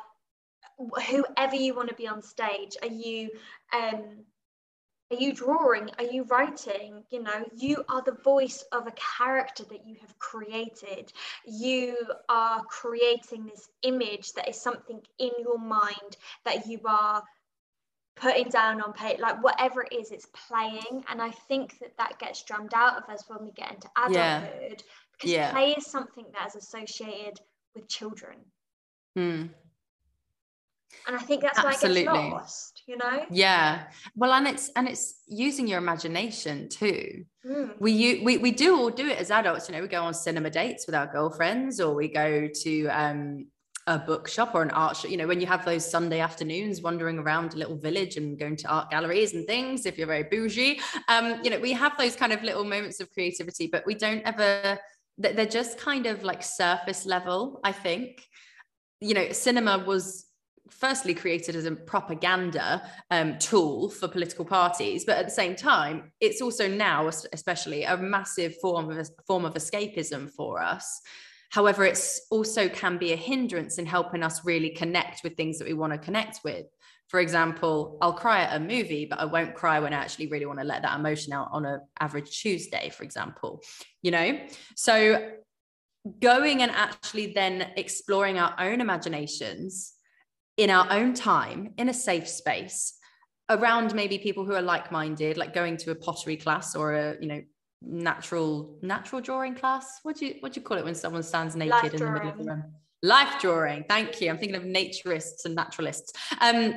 whoever 0.77 1.55
you 1.55 1.73
want 1.73 1.89
to 1.89 1.95
be 1.95 2.07
on 2.07 2.21
stage 2.21 2.75
are 2.81 2.87
you 2.87 3.29
um 3.73 4.03
are 5.11 5.17
you 5.17 5.33
drawing 5.33 5.89
are 5.99 6.05
you 6.05 6.23
writing 6.23 7.03
you 7.11 7.21
know 7.21 7.45
you 7.55 7.83
are 7.89 8.01
the 8.01 8.17
voice 8.23 8.63
of 8.71 8.87
a 8.87 8.93
character 9.17 9.63
that 9.69 9.85
you 9.85 9.95
have 10.01 10.17
created. 10.19 11.11
You 11.45 11.95
are 12.27 12.63
creating 12.63 13.45
this 13.45 13.69
image 13.83 14.33
that 14.33 14.49
is 14.49 14.59
something 14.59 14.99
in 15.19 15.31
your 15.39 15.59
mind 15.59 16.17
that 16.43 16.67
you 16.67 16.79
are 16.85 17.23
putting 18.15 18.49
down 18.49 18.81
on 18.81 18.93
paper, 18.93 19.21
like 19.21 19.43
whatever 19.43 19.83
it 19.83 19.93
is, 19.93 20.11
it's 20.11 20.27
playing. 20.47 21.03
And 21.09 21.21
I 21.21 21.31
think 21.31 21.79
that 21.79 21.97
that 21.97 22.17
gets 22.19 22.43
drummed 22.43 22.73
out 22.73 22.97
of 22.97 23.09
us 23.09 23.23
when 23.27 23.43
we 23.43 23.51
get 23.51 23.73
into 23.73 23.89
adulthood 23.97 24.13
yeah. 24.13 24.75
because 25.11 25.31
yeah. 25.31 25.51
play 25.51 25.71
is 25.77 25.85
something 25.85 26.25
that 26.33 26.47
is 26.47 26.55
associated 26.55 27.39
with 27.75 27.87
children. 27.87 28.37
Hmm. 29.15 29.47
And 31.07 31.15
I 31.15 31.19
think 31.19 31.41
that's 31.41 31.59
Absolutely. 31.59 32.05
why 32.05 32.19
it 32.19 32.21
gets 32.21 32.33
lost, 32.33 32.83
you 32.87 32.97
know? 32.97 33.25
Yeah. 33.29 33.83
Well, 34.15 34.31
and 34.31 34.47
it's 34.47 34.69
and 34.75 34.87
it's 34.87 35.21
using 35.27 35.67
your 35.67 35.77
imagination 35.77 36.69
too. 36.69 37.25
Mm. 37.45 37.73
We 37.79 38.21
we 38.23 38.37
we 38.37 38.51
do 38.51 38.77
all 38.77 38.89
do 38.89 39.07
it 39.07 39.19
as 39.19 39.29
adults, 39.29 39.67
you 39.67 39.75
know, 39.75 39.81
we 39.81 39.87
go 39.87 40.03
on 40.03 40.13
cinema 40.13 40.49
dates 40.49 40.85
with 40.87 40.95
our 40.95 41.05
girlfriends 41.05 41.79
or 41.79 41.93
we 41.93 42.07
go 42.07 42.47
to 42.47 42.87
um 42.87 43.47
a 43.87 43.99
bookshop 43.99 44.55
or 44.55 44.63
an 44.63 44.71
art 44.71 44.97
shop, 44.97 45.11
you 45.11 45.17
know, 45.17 45.27
when 45.27 45.39
you 45.39 45.45
have 45.45 45.63
those 45.63 45.89
Sunday 45.89 46.19
afternoons 46.19 46.81
wandering 46.81 47.19
around 47.19 47.53
a 47.53 47.57
little 47.57 47.77
village 47.77 48.17
and 48.17 48.37
going 48.39 48.55
to 48.55 48.67
art 48.67 48.89
galleries 48.89 49.33
and 49.33 49.45
things, 49.45 49.85
if 49.85 49.97
you're 49.97 50.07
very 50.07 50.23
bougie, 50.23 50.81
um, 51.07 51.39
you 51.43 51.51
know, 51.51 51.59
we 51.59 51.71
have 51.71 51.95
those 51.97 52.15
kind 52.15 52.33
of 52.33 52.41
little 52.41 52.63
moments 52.63 52.99
of 52.99 53.11
creativity, 53.11 53.67
but 53.67 53.85
we 53.85 53.93
don't 53.93 54.23
ever, 54.25 54.79
they're 55.19 55.45
just 55.45 55.77
kind 55.77 56.07
of 56.07 56.23
like 56.23 56.41
surface 56.41 57.05
level, 57.05 57.59
I 57.63 57.71
think. 57.71 58.23
You 59.01 59.13
know, 59.13 59.31
cinema 59.31 59.77
was 59.77 60.25
firstly 60.71 61.13
created 61.13 61.55
as 61.55 61.65
a 61.65 61.75
propaganda 61.75 62.81
um, 63.11 63.37
tool 63.37 63.91
for 63.91 64.07
political 64.07 64.45
parties, 64.45 65.05
but 65.05 65.17
at 65.17 65.25
the 65.25 65.31
same 65.31 65.55
time, 65.55 66.11
it's 66.19 66.41
also 66.41 66.67
now, 66.67 67.07
especially, 67.07 67.83
a 67.83 67.95
massive 67.97 68.55
form 68.59 68.89
of 68.89 69.09
form 69.27 69.45
of 69.45 69.53
escapism 69.53 70.31
for 70.31 70.59
us. 70.59 71.01
However, 71.51 71.85
it's 71.85 72.21
also 72.31 72.67
can 72.67 72.97
be 72.97 73.13
a 73.13 73.17
hindrance 73.17 73.77
in 73.77 73.85
helping 73.85 74.23
us 74.23 74.45
really 74.45 74.69
connect 74.71 75.23
with 75.23 75.35
things 75.35 75.57
that 75.59 75.67
we 75.67 75.73
want 75.73 75.93
to 75.93 75.99
connect 75.99 76.41
with. 76.43 76.65
For 77.07 77.19
example, 77.19 77.97
I'll 78.01 78.13
cry 78.13 78.41
at 78.41 78.55
a 78.55 78.59
movie, 78.59 79.05
but 79.05 79.19
I 79.19 79.25
won't 79.25 79.53
cry 79.53 79.79
when 79.79 79.93
I 79.93 79.97
actually 79.97 80.27
really 80.27 80.45
want 80.45 80.59
to 80.59 80.65
let 80.65 80.81
that 80.81 80.97
emotion 80.97 81.33
out 81.33 81.49
on 81.51 81.65
an 81.65 81.81
average 81.99 82.41
Tuesday, 82.41 82.89
for 82.89 83.03
example. 83.03 83.61
You 84.01 84.11
know? 84.11 84.39
So 84.75 85.31
going 86.19 86.61
and 86.61 86.71
actually 86.71 87.33
then 87.33 87.71
exploring 87.77 88.39
our 88.39 88.55
own 88.59 88.81
imaginations 88.81 89.93
in 90.57 90.69
our 90.69 90.91
own 90.91 91.13
time 91.13 91.73
in 91.77 91.89
a 91.89 91.93
safe 91.93 92.27
space 92.27 92.97
around 93.49 93.93
maybe 93.93 94.17
people 94.17 94.45
who 94.45 94.53
are 94.53 94.61
like-minded 94.61 95.37
like 95.37 95.53
going 95.53 95.77
to 95.77 95.91
a 95.91 95.95
pottery 95.95 96.37
class 96.37 96.75
or 96.75 96.93
a 96.93 97.15
you 97.21 97.27
know 97.27 97.41
natural 97.81 98.77
natural 98.81 99.21
drawing 99.21 99.53
class 99.53 99.99
what 100.03 100.15
do 100.17 100.25
you 100.25 100.35
what 100.39 100.53
do 100.53 100.59
you 100.59 100.65
call 100.65 100.77
it 100.77 100.83
when 100.83 100.95
someone 100.95 101.23
stands 101.23 101.55
naked 101.55 101.71
life 101.71 101.93
in 101.93 101.97
drawing. 101.97 102.13
the 102.13 102.19
middle 102.19 102.31
of 102.31 102.37
the 102.37 102.51
room 102.51 102.63
life 103.03 103.39
drawing 103.39 103.83
thank 103.87 104.19
you 104.21 104.29
i'm 104.29 104.37
thinking 104.37 104.55
of 104.55 104.63
naturists 104.63 105.45
and 105.45 105.53
naturalists 105.55 106.13
um 106.41 106.73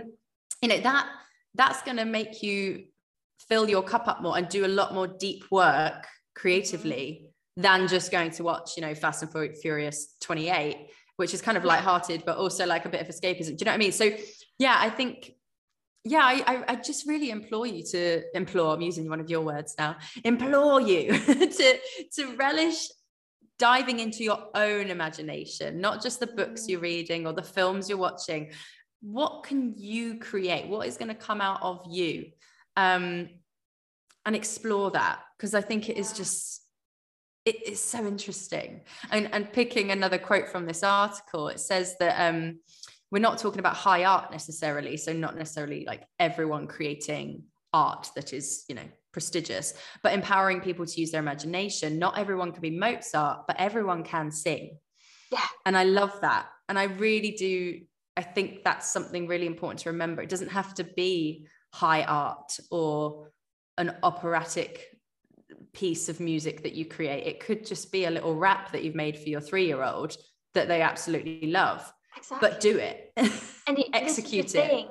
you 0.60 0.68
know 0.68 0.78
that 0.80 1.08
that's 1.54 1.82
going 1.82 1.96
to 1.96 2.04
make 2.04 2.42
you 2.42 2.84
fill 3.48 3.68
your 3.68 3.82
cup 3.82 4.06
up 4.08 4.22
more 4.22 4.36
and 4.36 4.48
do 4.48 4.64
a 4.64 4.68
lot 4.68 4.94
more 4.94 5.06
deep 5.06 5.44
work 5.50 6.06
creatively 6.34 7.24
than 7.56 7.88
just 7.88 8.12
going 8.12 8.30
to 8.30 8.44
watch, 8.44 8.76
you 8.76 8.82
know, 8.82 8.94
Fast 8.94 9.22
and 9.22 9.56
Furious 9.58 10.14
28, 10.20 10.88
which 11.16 11.34
is 11.34 11.42
kind 11.42 11.58
of 11.58 11.64
lighthearted, 11.64 12.22
but 12.24 12.36
also 12.36 12.64
like 12.64 12.84
a 12.84 12.88
bit 12.88 13.00
of 13.00 13.08
escapism. 13.08 13.56
Do 13.56 13.56
you 13.58 13.64
know 13.64 13.72
what 13.72 13.74
I 13.74 13.78
mean? 13.78 13.92
So 13.92 14.12
yeah, 14.58 14.76
I 14.78 14.90
think 14.90 15.32
yeah, 16.04 16.22
I, 16.22 16.64
I, 16.68 16.76
just 16.76 17.06
really 17.06 17.30
implore 17.30 17.66
you 17.66 17.82
to 17.90 18.22
implore. 18.34 18.74
I'm 18.74 18.80
using 18.80 19.08
one 19.10 19.20
of 19.20 19.28
your 19.28 19.42
words 19.42 19.74
now. 19.78 19.96
Implore 20.24 20.80
you 20.80 21.12
to 21.18 21.78
to 22.14 22.36
relish 22.36 22.88
diving 23.58 23.98
into 23.98 24.22
your 24.22 24.48
own 24.54 24.86
imagination, 24.88 25.80
not 25.80 26.02
just 26.02 26.20
the 26.20 26.26
books 26.26 26.62
mm. 26.62 26.68
you're 26.70 26.80
reading 26.80 27.26
or 27.26 27.32
the 27.32 27.42
films 27.42 27.88
you're 27.88 27.98
watching. 27.98 28.52
What 29.00 29.44
can 29.44 29.74
you 29.76 30.18
create? 30.18 30.68
What 30.68 30.86
is 30.86 30.96
going 30.96 31.08
to 31.08 31.14
come 31.14 31.40
out 31.40 31.62
of 31.62 31.84
you? 31.90 32.30
Um, 32.76 33.28
and 34.24 34.36
explore 34.36 34.90
that 34.90 35.20
because 35.36 35.54
I 35.54 35.62
think 35.62 35.88
it 35.88 35.96
is 35.96 36.12
just 36.12 36.62
it 37.44 37.66
is 37.66 37.82
so 37.82 38.06
interesting. 38.06 38.82
And 39.10 39.32
and 39.32 39.52
picking 39.52 39.90
another 39.90 40.18
quote 40.18 40.48
from 40.48 40.66
this 40.66 40.82
article, 40.82 41.48
it 41.48 41.60
says 41.60 41.96
that 41.98 42.28
um, 42.28 42.58
we're 43.10 43.20
not 43.20 43.38
talking 43.38 43.60
about 43.60 43.76
high 43.76 44.04
art 44.04 44.30
necessarily, 44.30 44.96
so 44.96 45.12
not 45.12 45.36
necessarily 45.36 45.84
like 45.86 46.06
everyone 46.18 46.66
creating 46.66 47.44
art 47.72 48.10
that 48.16 48.32
is 48.32 48.64
you 48.68 48.74
know 48.74 48.88
prestigious, 49.12 49.74
but 50.02 50.12
empowering 50.12 50.60
people 50.60 50.86
to 50.86 51.00
use 51.00 51.10
their 51.10 51.20
imagination. 51.20 51.98
Not 51.98 52.18
everyone 52.18 52.52
can 52.52 52.60
be 52.60 52.70
Mozart, 52.70 53.46
but 53.46 53.56
everyone 53.58 54.04
can 54.04 54.30
sing. 54.30 54.78
Yeah. 55.32 55.46
And 55.66 55.76
I 55.76 55.84
love 55.84 56.20
that. 56.20 56.46
And 56.68 56.78
I 56.78 56.84
really 56.84 57.32
do. 57.32 57.80
I 58.16 58.22
think 58.22 58.64
that's 58.64 58.90
something 58.90 59.26
really 59.26 59.46
important 59.46 59.80
to 59.80 59.90
remember. 59.90 60.22
It 60.22 60.28
doesn't 60.28 60.50
have 60.50 60.74
to 60.74 60.84
be 60.84 61.46
high 61.72 62.02
art 62.02 62.58
or 62.70 63.30
an 63.76 63.96
operatic 64.02 64.86
piece 65.72 66.08
of 66.08 66.20
music 66.20 66.62
that 66.62 66.74
you 66.74 66.84
create. 66.84 67.26
It 67.26 67.40
could 67.40 67.64
just 67.64 67.92
be 67.92 68.04
a 68.04 68.10
little 68.10 68.34
rap 68.34 68.72
that 68.72 68.84
you've 68.84 68.94
made 68.94 69.16
for 69.16 69.28
your 69.28 69.40
three 69.40 69.66
year 69.66 69.82
old 69.82 70.16
that 70.54 70.68
they 70.68 70.82
absolutely 70.82 71.46
love. 71.46 71.90
Exactly. 72.18 72.48
But 72.48 72.60
do 72.60 72.78
it 72.78 73.12
and 73.16 73.78
it, 73.78 73.88
execute 73.92 74.54
it. 74.54 74.88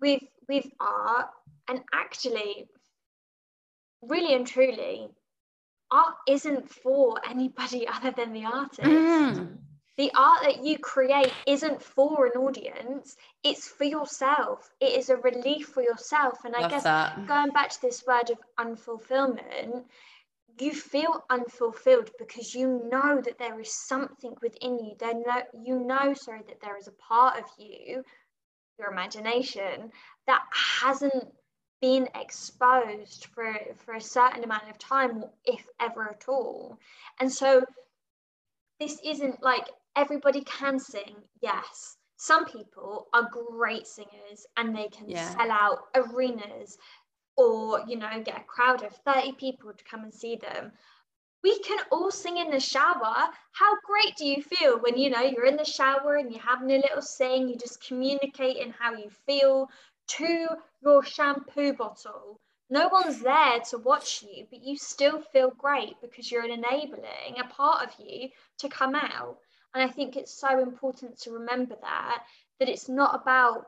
With 0.00 0.22
with 0.48 0.66
art, 0.80 1.28
and 1.68 1.80
actually 1.92 2.68
really 4.02 4.34
and 4.34 4.46
truly, 4.46 5.08
art 5.90 6.14
isn't 6.28 6.70
for 6.70 7.20
anybody 7.28 7.86
other 7.94 8.10
than 8.10 8.32
the 8.32 8.44
artist. 8.44 8.80
Mm. 8.80 9.58
The 9.98 10.12
art 10.14 10.42
that 10.42 10.62
you 10.62 10.78
create 10.78 11.32
isn't 11.46 11.82
for 11.82 12.26
an 12.26 12.32
audience, 12.32 13.16
it's 13.42 13.66
for 13.66 13.84
yourself. 13.84 14.68
It 14.78 14.92
is 14.92 15.08
a 15.08 15.16
relief 15.16 15.68
for 15.68 15.82
yourself. 15.82 16.44
And 16.44 16.54
I 16.54 16.68
guess 16.68 16.82
that. 16.82 17.26
going 17.26 17.50
back 17.50 17.70
to 17.70 17.80
this 17.80 18.04
word 18.06 18.28
of 18.28 18.36
unfulfillment, 18.60 19.84
you 20.58 20.72
feel 20.72 21.24
unfulfilled 21.28 22.10
because 22.18 22.54
you 22.54 22.88
know 22.90 23.20
that 23.20 23.38
there 23.38 23.60
is 23.60 23.72
something 23.72 24.34
within 24.42 24.78
you. 24.78 24.92
There 24.98 25.14
no, 25.14 25.42
you 25.52 25.78
know, 25.80 26.14
sorry, 26.14 26.42
that 26.48 26.60
there 26.60 26.78
is 26.78 26.88
a 26.88 26.92
part 26.92 27.38
of 27.38 27.44
you, 27.58 28.02
your 28.78 28.90
imagination, 28.90 29.90
that 30.26 30.42
hasn't 30.80 31.28
been 31.80 32.08
exposed 32.14 33.26
for, 33.34 33.54
for 33.84 33.94
a 33.94 34.00
certain 34.00 34.44
amount 34.44 34.70
of 34.70 34.78
time, 34.78 35.24
if 35.44 35.66
ever 35.78 36.10
at 36.10 36.24
all. 36.28 36.78
And 37.20 37.30
so 37.30 37.64
this 38.80 38.98
isn't 39.04 39.42
like 39.42 39.68
everybody 39.94 40.42
can 40.42 40.78
sing, 40.78 41.16
yes. 41.42 41.96
Some 42.18 42.46
people 42.46 43.08
are 43.12 43.28
great 43.30 43.86
singers 43.86 44.46
and 44.56 44.74
they 44.74 44.88
can 44.88 45.08
yeah. 45.08 45.28
sell 45.36 45.50
out 45.50 45.78
arenas 45.94 46.78
or, 47.36 47.84
you 47.86 47.96
know, 47.96 48.08
get 48.24 48.40
a 48.40 48.44
crowd 48.44 48.82
of 48.82 48.94
30 49.04 49.32
people 49.32 49.72
to 49.72 49.84
come 49.84 50.04
and 50.04 50.14
see 50.14 50.36
them. 50.36 50.72
We 51.44 51.58
can 51.60 51.78
all 51.92 52.10
sing 52.10 52.38
in 52.38 52.50
the 52.50 52.60
shower. 52.60 53.14
How 53.52 53.76
great 53.84 54.16
do 54.16 54.26
you 54.26 54.42
feel 54.42 54.78
when 54.80 54.96
you 54.96 55.10
know 55.10 55.20
you're 55.20 55.46
in 55.46 55.56
the 55.56 55.64
shower 55.64 56.16
and 56.16 56.32
you're 56.32 56.40
having 56.40 56.70
a 56.70 56.78
little 56.78 57.02
sing, 57.02 57.48
you 57.48 57.56
just 57.56 57.86
communicate 57.86 58.56
in 58.56 58.70
how 58.70 58.94
you 58.94 59.10
feel, 59.26 59.68
to 60.08 60.48
your 60.82 61.04
shampoo 61.04 61.72
bottle. 61.72 62.40
No 62.68 62.88
one's 62.88 63.20
there 63.20 63.60
to 63.70 63.78
watch 63.78 64.22
you, 64.22 64.46
but 64.50 64.62
you 64.62 64.76
still 64.76 65.20
feel 65.20 65.50
great 65.50 66.00
because 66.00 66.30
you're 66.30 66.44
enabling 66.44 67.38
a 67.38 67.46
part 67.48 67.86
of 67.86 67.94
you 68.04 68.30
to 68.58 68.68
come 68.68 68.94
out. 68.94 69.38
And 69.74 69.88
I 69.88 69.92
think 69.92 70.16
it's 70.16 70.40
so 70.40 70.60
important 70.60 71.20
to 71.20 71.32
remember 71.32 71.76
that, 71.80 72.24
that 72.58 72.68
it's 72.68 72.88
not 72.88 73.14
about 73.14 73.66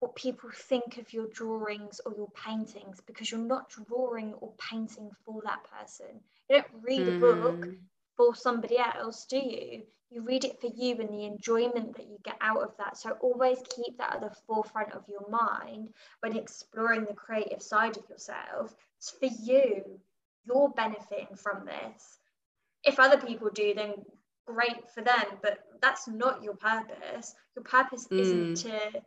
what 0.00 0.14
people 0.14 0.50
think 0.52 0.98
of 0.98 1.12
your 1.12 1.26
drawings 1.28 2.00
or 2.04 2.12
your 2.14 2.30
paintings 2.30 3.00
because 3.06 3.30
you're 3.30 3.40
not 3.40 3.70
drawing 3.70 4.34
or 4.34 4.52
painting 4.58 5.10
for 5.24 5.40
that 5.44 5.60
person. 5.64 6.20
You 6.48 6.56
don't 6.56 6.82
read 6.82 7.06
mm. 7.06 7.16
a 7.16 7.20
book 7.20 7.64
hmm. 7.64 7.72
for 8.16 8.34
somebody 8.34 8.78
else, 8.78 9.24
do 9.24 9.38
you? 9.38 9.82
you 10.10 10.22
read 10.22 10.44
it 10.44 10.60
for 10.60 10.68
you 10.68 10.96
and 11.00 11.08
the 11.08 11.24
enjoyment 11.24 11.96
that 11.96 12.06
you 12.06 12.16
get 12.24 12.36
out 12.40 12.62
of 12.62 12.76
that. 12.78 12.96
So 12.96 13.10
always 13.20 13.58
keep 13.74 13.98
that 13.98 14.14
at 14.14 14.20
the 14.20 14.36
forefront 14.46 14.92
of 14.92 15.04
your 15.08 15.28
mind 15.28 15.88
when 16.20 16.36
exploring 16.36 17.04
the 17.04 17.14
creative 17.14 17.62
side 17.62 17.96
of 17.96 18.08
yourself. 18.08 18.74
It's 18.98 19.10
for 19.10 19.26
you. 19.42 19.82
You're 20.44 20.70
benefiting 20.70 21.34
from 21.36 21.66
this. 21.66 22.18
If 22.84 23.00
other 23.00 23.18
people 23.18 23.50
do, 23.52 23.74
then 23.74 23.94
great 24.46 24.88
for 24.94 25.02
them, 25.02 25.24
but 25.42 25.58
that's 25.82 26.06
not 26.06 26.42
your 26.42 26.54
purpose. 26.54 27.34
Your 27.56 27.64
purpose 27.64 28.06
mm. 28.06 28.20
isn't 28.20 28.54
to 28.58 28.90
to 28.92 29.02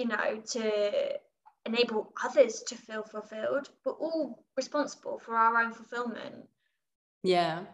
you 0.00 0.06
know 0.06 0.40
to 0.52 1.18
enable 1.66 2.12
others 2.24 2.62
to 2.68 2.74
feel 2.74 3.02
fulfilled. 3.02 3.68
We're 3.84 3.92
all 3.92 4.44
responsible 4.56 5.18
for 5.18 5.36
our 5.36 5.62
own 5.62 5.72
fulfillment. 5.72 6.48
Yeah. 7.22 7.64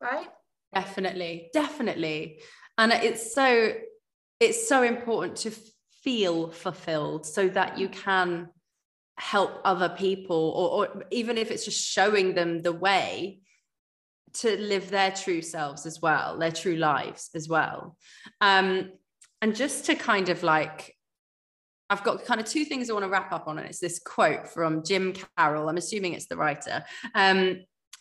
Right? 0.00 0.28
Definitely, 0.74 1.50
definitely. 1.52 2.40
And 2.76 2.92
it's 2.92 3.32
so 3.32 3.74
it's 4.40 4.68
so 4.68 4.82
important 4.82 5.36
to 5.38 5.52
feel 6.02 6.50
fulfilled 6.50 7.24
so 7.24 7.48
that 7.48 7.78
you 7.78 7.88
can 7.88 8.48
help 9.16 9.60
other 9.64 9.90
people 9.90 10.52
or, 10.56 10.68
or 10.88 11.04
even 11.12 11.38
if 11.38 11.52
it's 11.52 11.64
just 11.64 11.80
showing 11.80 12.34
them 12.34 12.62
the 12.62 12.72
way 12.72 13.38
to 14.32 14.56
live 14.58 14.90
their 14.90 15.12
true 15.12 15.42
selves 15.42 15.86
as 15.86 16.00
well, 16.00 16.38
their 16.38 16.50
true 16.50 16.76
lives 16.76 17.30
as 17.36 17.48
well. 17.48 17.96
Um, 18.40 18.90
and 19.40 19.54
just 19.54 19.84
to 19.86 19.94
kind 19.94 20.28
of 20.28 20.42
like, 20.42 20.96
I've 21.92 22.02
got 22.02 22.24
kind 22.24 22.40
of 22.40 22.46
two 22.46 22.64
things 22.64 22.88
I 22.88 22.94
want 22.94 23.04
to 23.04 23.10
wrap 23.10 23.32
up 23.32 23.46
on, 23.46 23.58
and 23.58 23.68
it's 23.68 23.78
this 23.78 23.98
quote 23.98 24.48
from 24.48 24.82
Jim 24.82 25.12
Carroll. 25.36 25.68
I'm 25.68 25.76
assuming 25.76 26.14
it's 26.14 26.26
the 26.26 26.38
writer. 26.38 26.82
Um, 27.14 27.60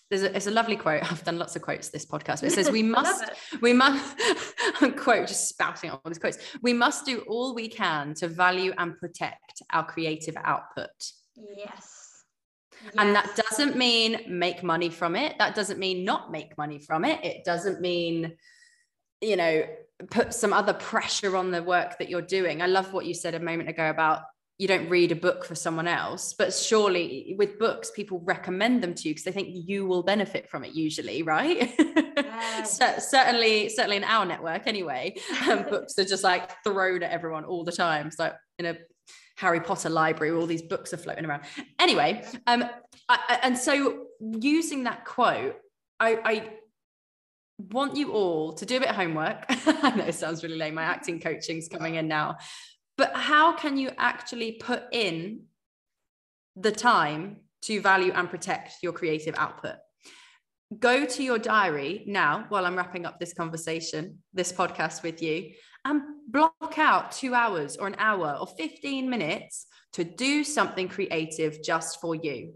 there's 0.09 0.23
a, 0.23 0.35
it's 0.35 0.47
a 0.47 0.51
lovely 0.51 0.77
quote. 0.77 1.03
I've 1.11 1.23
done 1.25 1.37
lots 1.37 1.57
of 1.57 1.61
quotes 1.61 1.89
this 1.89 2.05
podcast, 2.05 2.41
but 2.41 2.45
it 2.45 2.53
says, 2.53 2.71
We 2.71 2.83
must, 2.97 3.25
we 3.59 3.73
must, 3.73 4.17
quote, 4.97 5.27
just 5.27 5.49
spouting 5.49 5.89
all 5.89 6.01
these 6.05 6.19
quotes. 6.19 6.37
We 6.61 6.71
must 6.71 7.05
do 7.05 7.19
all 7.27 7.53
we 7.53 7.67
can 7.67 8.13
to 8.15 8.29
value 8.29 8.73
and 8.77 8.97
protect 8.97 9.61
our 9.71 9.85
creative 9.85 10.37
output. 10.41 10.89
Yes. 11.35 12.23
Yes. 12.83 12.93
And 12.97 13.13
that 13.13 13.35
doesn't 13.35 13.75
mean 13.75 14.21
make 14.27 14.63
money 14.63 14.89
from 14.89 15.15
it. 15.15 15.37
That 15.37 15.53
doesn't 15.53 15.79
mean 15.79 16.05
not 16.05 16.31
make 16.31 16.57
money 16.57 16.79
from 16.79 17.05
it. 17.05 17.23
It 17.23 17.43
doesn't 17.43 17.81
mean, 17.81 18.37
you 19.19 19.35
know, 19.35 19.63
put 20.09 20.33
some 20.33 20.53
other 20.53 20.73
pressure 20.73 21.35
on 21.35 21.51
the 21.51 21.61
work 21.61 21.97
that 21.99 22.09
you're 22.09 22.21
doing. 22.21 22.61
I 22.61 22.67
love 22.67 22.93
what 22.93 23.05
you 23.05 23.13
said 23.13 23.35
a 23.35 23.39
moment 23.39 23.69
ago 23.69 23.89
about 23.89 24.23
you 24.61 24.67
don't 24.67 24.89
read 24.89 25.11
a 25.11 25.15
book 25.15 25.43
for 25.43 25.55
someone 25.55 25.87
else 25.87 26.33
but 26.33 26.53
surely 26.53 27.33
with 27.35 27.57
books 27.57 27.89
people 27.95 28.19
recommend 28.19 28.83
them 28.83 28.93
to 28.93 29.07
you 29.07 29.15
because 29.15 29.23
they 29.23 29.31
think 29.31 29.49
you 29.49 29.87
will 29.87 30.03
benefit 30.03 30.47
from 30.47 30.63
it 30.63 30.73
usually 30.75 31.23
right 31.23 31.73
yes. 31.79 32.77
certainly 33.09 33.69
certainly 33.69 33.97
in 33.97 34.03
our 34.03 34.23
network 34.23 34.67
anyway 34.67 35.15
um, 35.49 35.63
books 35.69 35.97
are 35.97 36.05
just 36.05 36.23
like 36.23 36.51
thrown 36.63 37.01
at 37.01 37.09
everyone 37.09 37.43
all 37.43 37.63
the 37.63 37.71
time 37.71 38.11
So 38.11 38.31
in 38.59 38.67
a 38.67 38.77
harry 39.35 39.59
potter 39.59 39.89
library 39.89 40.31
all 40.31 40.45
these 40.45 40.61
books 40.61 40.93
are 40.93 40.97
floating 40.97 41.25
around 41.25 41.41
anyway 41.79 42.23
um 42.45 42.63
I, 43.09 43.39
and 43.41 43.57
so 43.57 44.05
using 44.19 44.83
that 44.83 45.05
quote 45.05 45.55
I, 45.99 46.19
I 46.23 46.49
want 47.71 47.95
you 47.95 48.11
all 48.11 48.53
to 48.53 48.65
do 48.65 48.77
a 48.77 48.79
bit 48.79 48.89
of 48.89 48.95
homework. 48.95 49.45
I 49.49 49.93
know 49.95 50.05
it 50.05 50.15
sounds 50.15 50.43
really 50.43 50.57
lame. 50.57 50.75
My 50.75 50.83
acting 50.83 51.19
coaching's 51.19 51.67
coming 51.67 51.95
in 51.95 52.07
now. 52.07 52.37
But 52.97 53.15
how 53.15 53.53
can 53.53 53.77
you 53.77 53.91
actually 53.97 54.53
put 54.53 54.83
in 54.91 55.43
the 56.55 56.71
time 56.71 57.37
to 57.63 57.81
value 57.81 58.11
and 58.13 58.29
protect 58.29 58.75
your 58.81 58.93
creative 58.93 59.35
output? 59.37 59.75
Go 60.79 61.05
to 61.05 61.23
your 61.23 61.37
diary 61.37 62.03
now 62.07 62.45
while 62.49 62.65
I'm 62.65 62.75
wrapping 62.75 63.05
up 63.05 63.19
this 63.19 63.33
conversation, 63.33 64.19
this 64.33 64.53
podcast 64.53 65.03
with 65.03 65.21
you, 65.21 65.51
and 65.83 66.01
block 66.27 66.77
out 66.77 67.11
two 67.11 67.33
hours 67.33 67.75
or 67.77 67.87
an 67.87 67.95
hour 67.97 68.37
or 68.39 68.47
15 68.47 69.09
minutes 69.09 69.67
to 69.93 70.03
do 70.03 70.43
something 70.43 70.87
creative 70.87 71.61
just 71.63 71.99
for 71.99 72.15
you. 72.15 72.53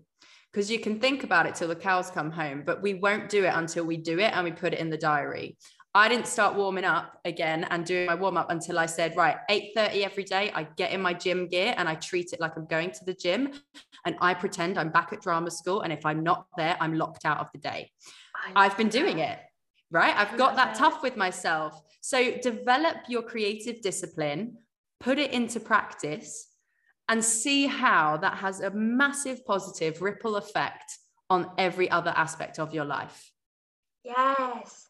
Because 0.56 0.72
you 0.72 0.80
can 0.80 1.02
think 1.02 1.26
about 1.26 1.46
it 1.46 1.54
till 1.54 1.68
the 1.68 1.76
cows 1.76 2.10
come 2.10 2.32
home, 2.32 2.64
but 2.66 2.82
we 2.82 2.94
won't 2.94 3.28
do 3.28 3.44
it 3.44 3.52
until 3.54 3.84
we 3.84 3.98
do 3.98 4.20
it 4.20 4.32
and 4.34 4.46
we 4.46 4.54
put 4.54 4.72
it 4.72 4.80
in 4.80 4.90
the 4.90 4.98
diary. 4.98 5.58
I 5.94 6.08
didn't 6.08 6.28
start 6.28 6.56
warming 6.56 6.86
up 6.86 7.20
again 7.26 7.66
and 7.72 7.86
doing 7.86 8.06
my 8.06 8.16
warm 8.16 8.38
up 8.38 8.50
until 8.50 8.80
I 8.80 8.86
said, 8.86 9.18
right, 9.18 9.36
8:30 9.50 10.06
every 10.06 10.24
day, 10.24 10.54
I 10.56 10.64
get 10.64 10.94
in 10.94 11.02
my 11.02 11.14
gym 11.14 11.50
gear 11.50 11.76
and 11.76 11.90
I 11.90 11.96
treat 11.96 12.32
it 12.32 12.40
like 12.40 12.56
I'm 12.56 12.68
going 12.68 12.92
to 12.92 13.04
the 13.04 13.14
gym 13.14 13.52
and 14.06 14.16
I 14.22 14.34
pretend 14.34 14.80
I'm 14.80 14.92
back 14.92 15.12
at 15.12 15.22
drama 15.22 15.52
school. 15.52 15.82
And 15.82 15.92
if 15.92 16.06
I'm 16.06 16.24
not 16.24 16.48
there, 16.56 16.78
I'm 16.80 16.94
locked 16.94 17.26
out 17.26 17.40
of 17.42 17.52
the 17.52 17.60
day. 17.60 17.92
I've 18.56 18.78
been 18.78 18.88
doing 18.88 19.20
it, 19.20 19.38
right? 19.92 20.16
I've 20.16 20.38
got 20.38 20.56
that 20.56 20.76
tough 20.76 21.04
with 21.04 21.18
myself. 21.18 21.82
So 22.00 22.38
develop 22.38 22.96
your 23.10 23.24
creative 23.24 23.82
discipline, 23.82 24.60
put 25.02 25.20
it 25.20 25.32
into 25.32 25.60
practice, 25.60 26.48
and 27.10 27.24
see 27.24 27.68
how 27.68 28.18
that 28.18 28.36
has 28.38 28.62
a 28.62 28.72
massive 28.72 29.46
positive 29.46 30.02
ripple 30.02 30.36
effect 30.38 30.98
on 31.30 31.52
every 31.58 31.90
other 31.90 32.14
aspect 32.16 32.60
of 32.60 32.74
your 32.74 32.86
life. 32.86 33.32
Yes. 34.04 34.88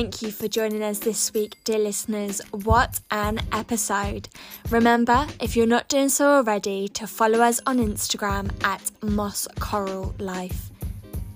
Thank 0.00 0.22
you 0.22 0.30
for 0.30 0.48
joining 0.48 0.82
us 0.82 0.98
this 1.00 1.30
week, 1.34 1.58
dear 1.62 1.78
listeners. 1.78 2.40
What 2.52 3.00
an 3.10 3.38
episode! 3.52 4.30
Remember, 4.70 5.26
if 5.42 5.54
you're 5.54 5.66
not 5.66 5.90
doing 5.90 6.08
so 6.08 6.36
already, 6.36 6.88
to 6.88 7.06
follow 7.06 7.40
us 7.40 7.60
on 7.66 7.76
Instagram 7.76 8.50
at 8.64 8.90
Moss 9.02 9.46
Coral 9.58 10.14
Life. 10.18 10.70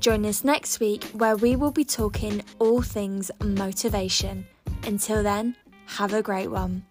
Join 0.00 0.24
us 0.24 0.44
next 0.44 0.80
week 0.80 1.04
where 1.12 1.36
we 1.36 1.56
will 1.56 1.72
be 1.72 1.84
talking 1.84 2.42
all 2.58 2.80
things 2.80 3.30
motivation. 3.44 4.46
Until 4.84 5.22
then, 5.22 5.56
have 5.84 6.14
a 6.14 6.22
great 6.22 6.50
one. 6.50 6.86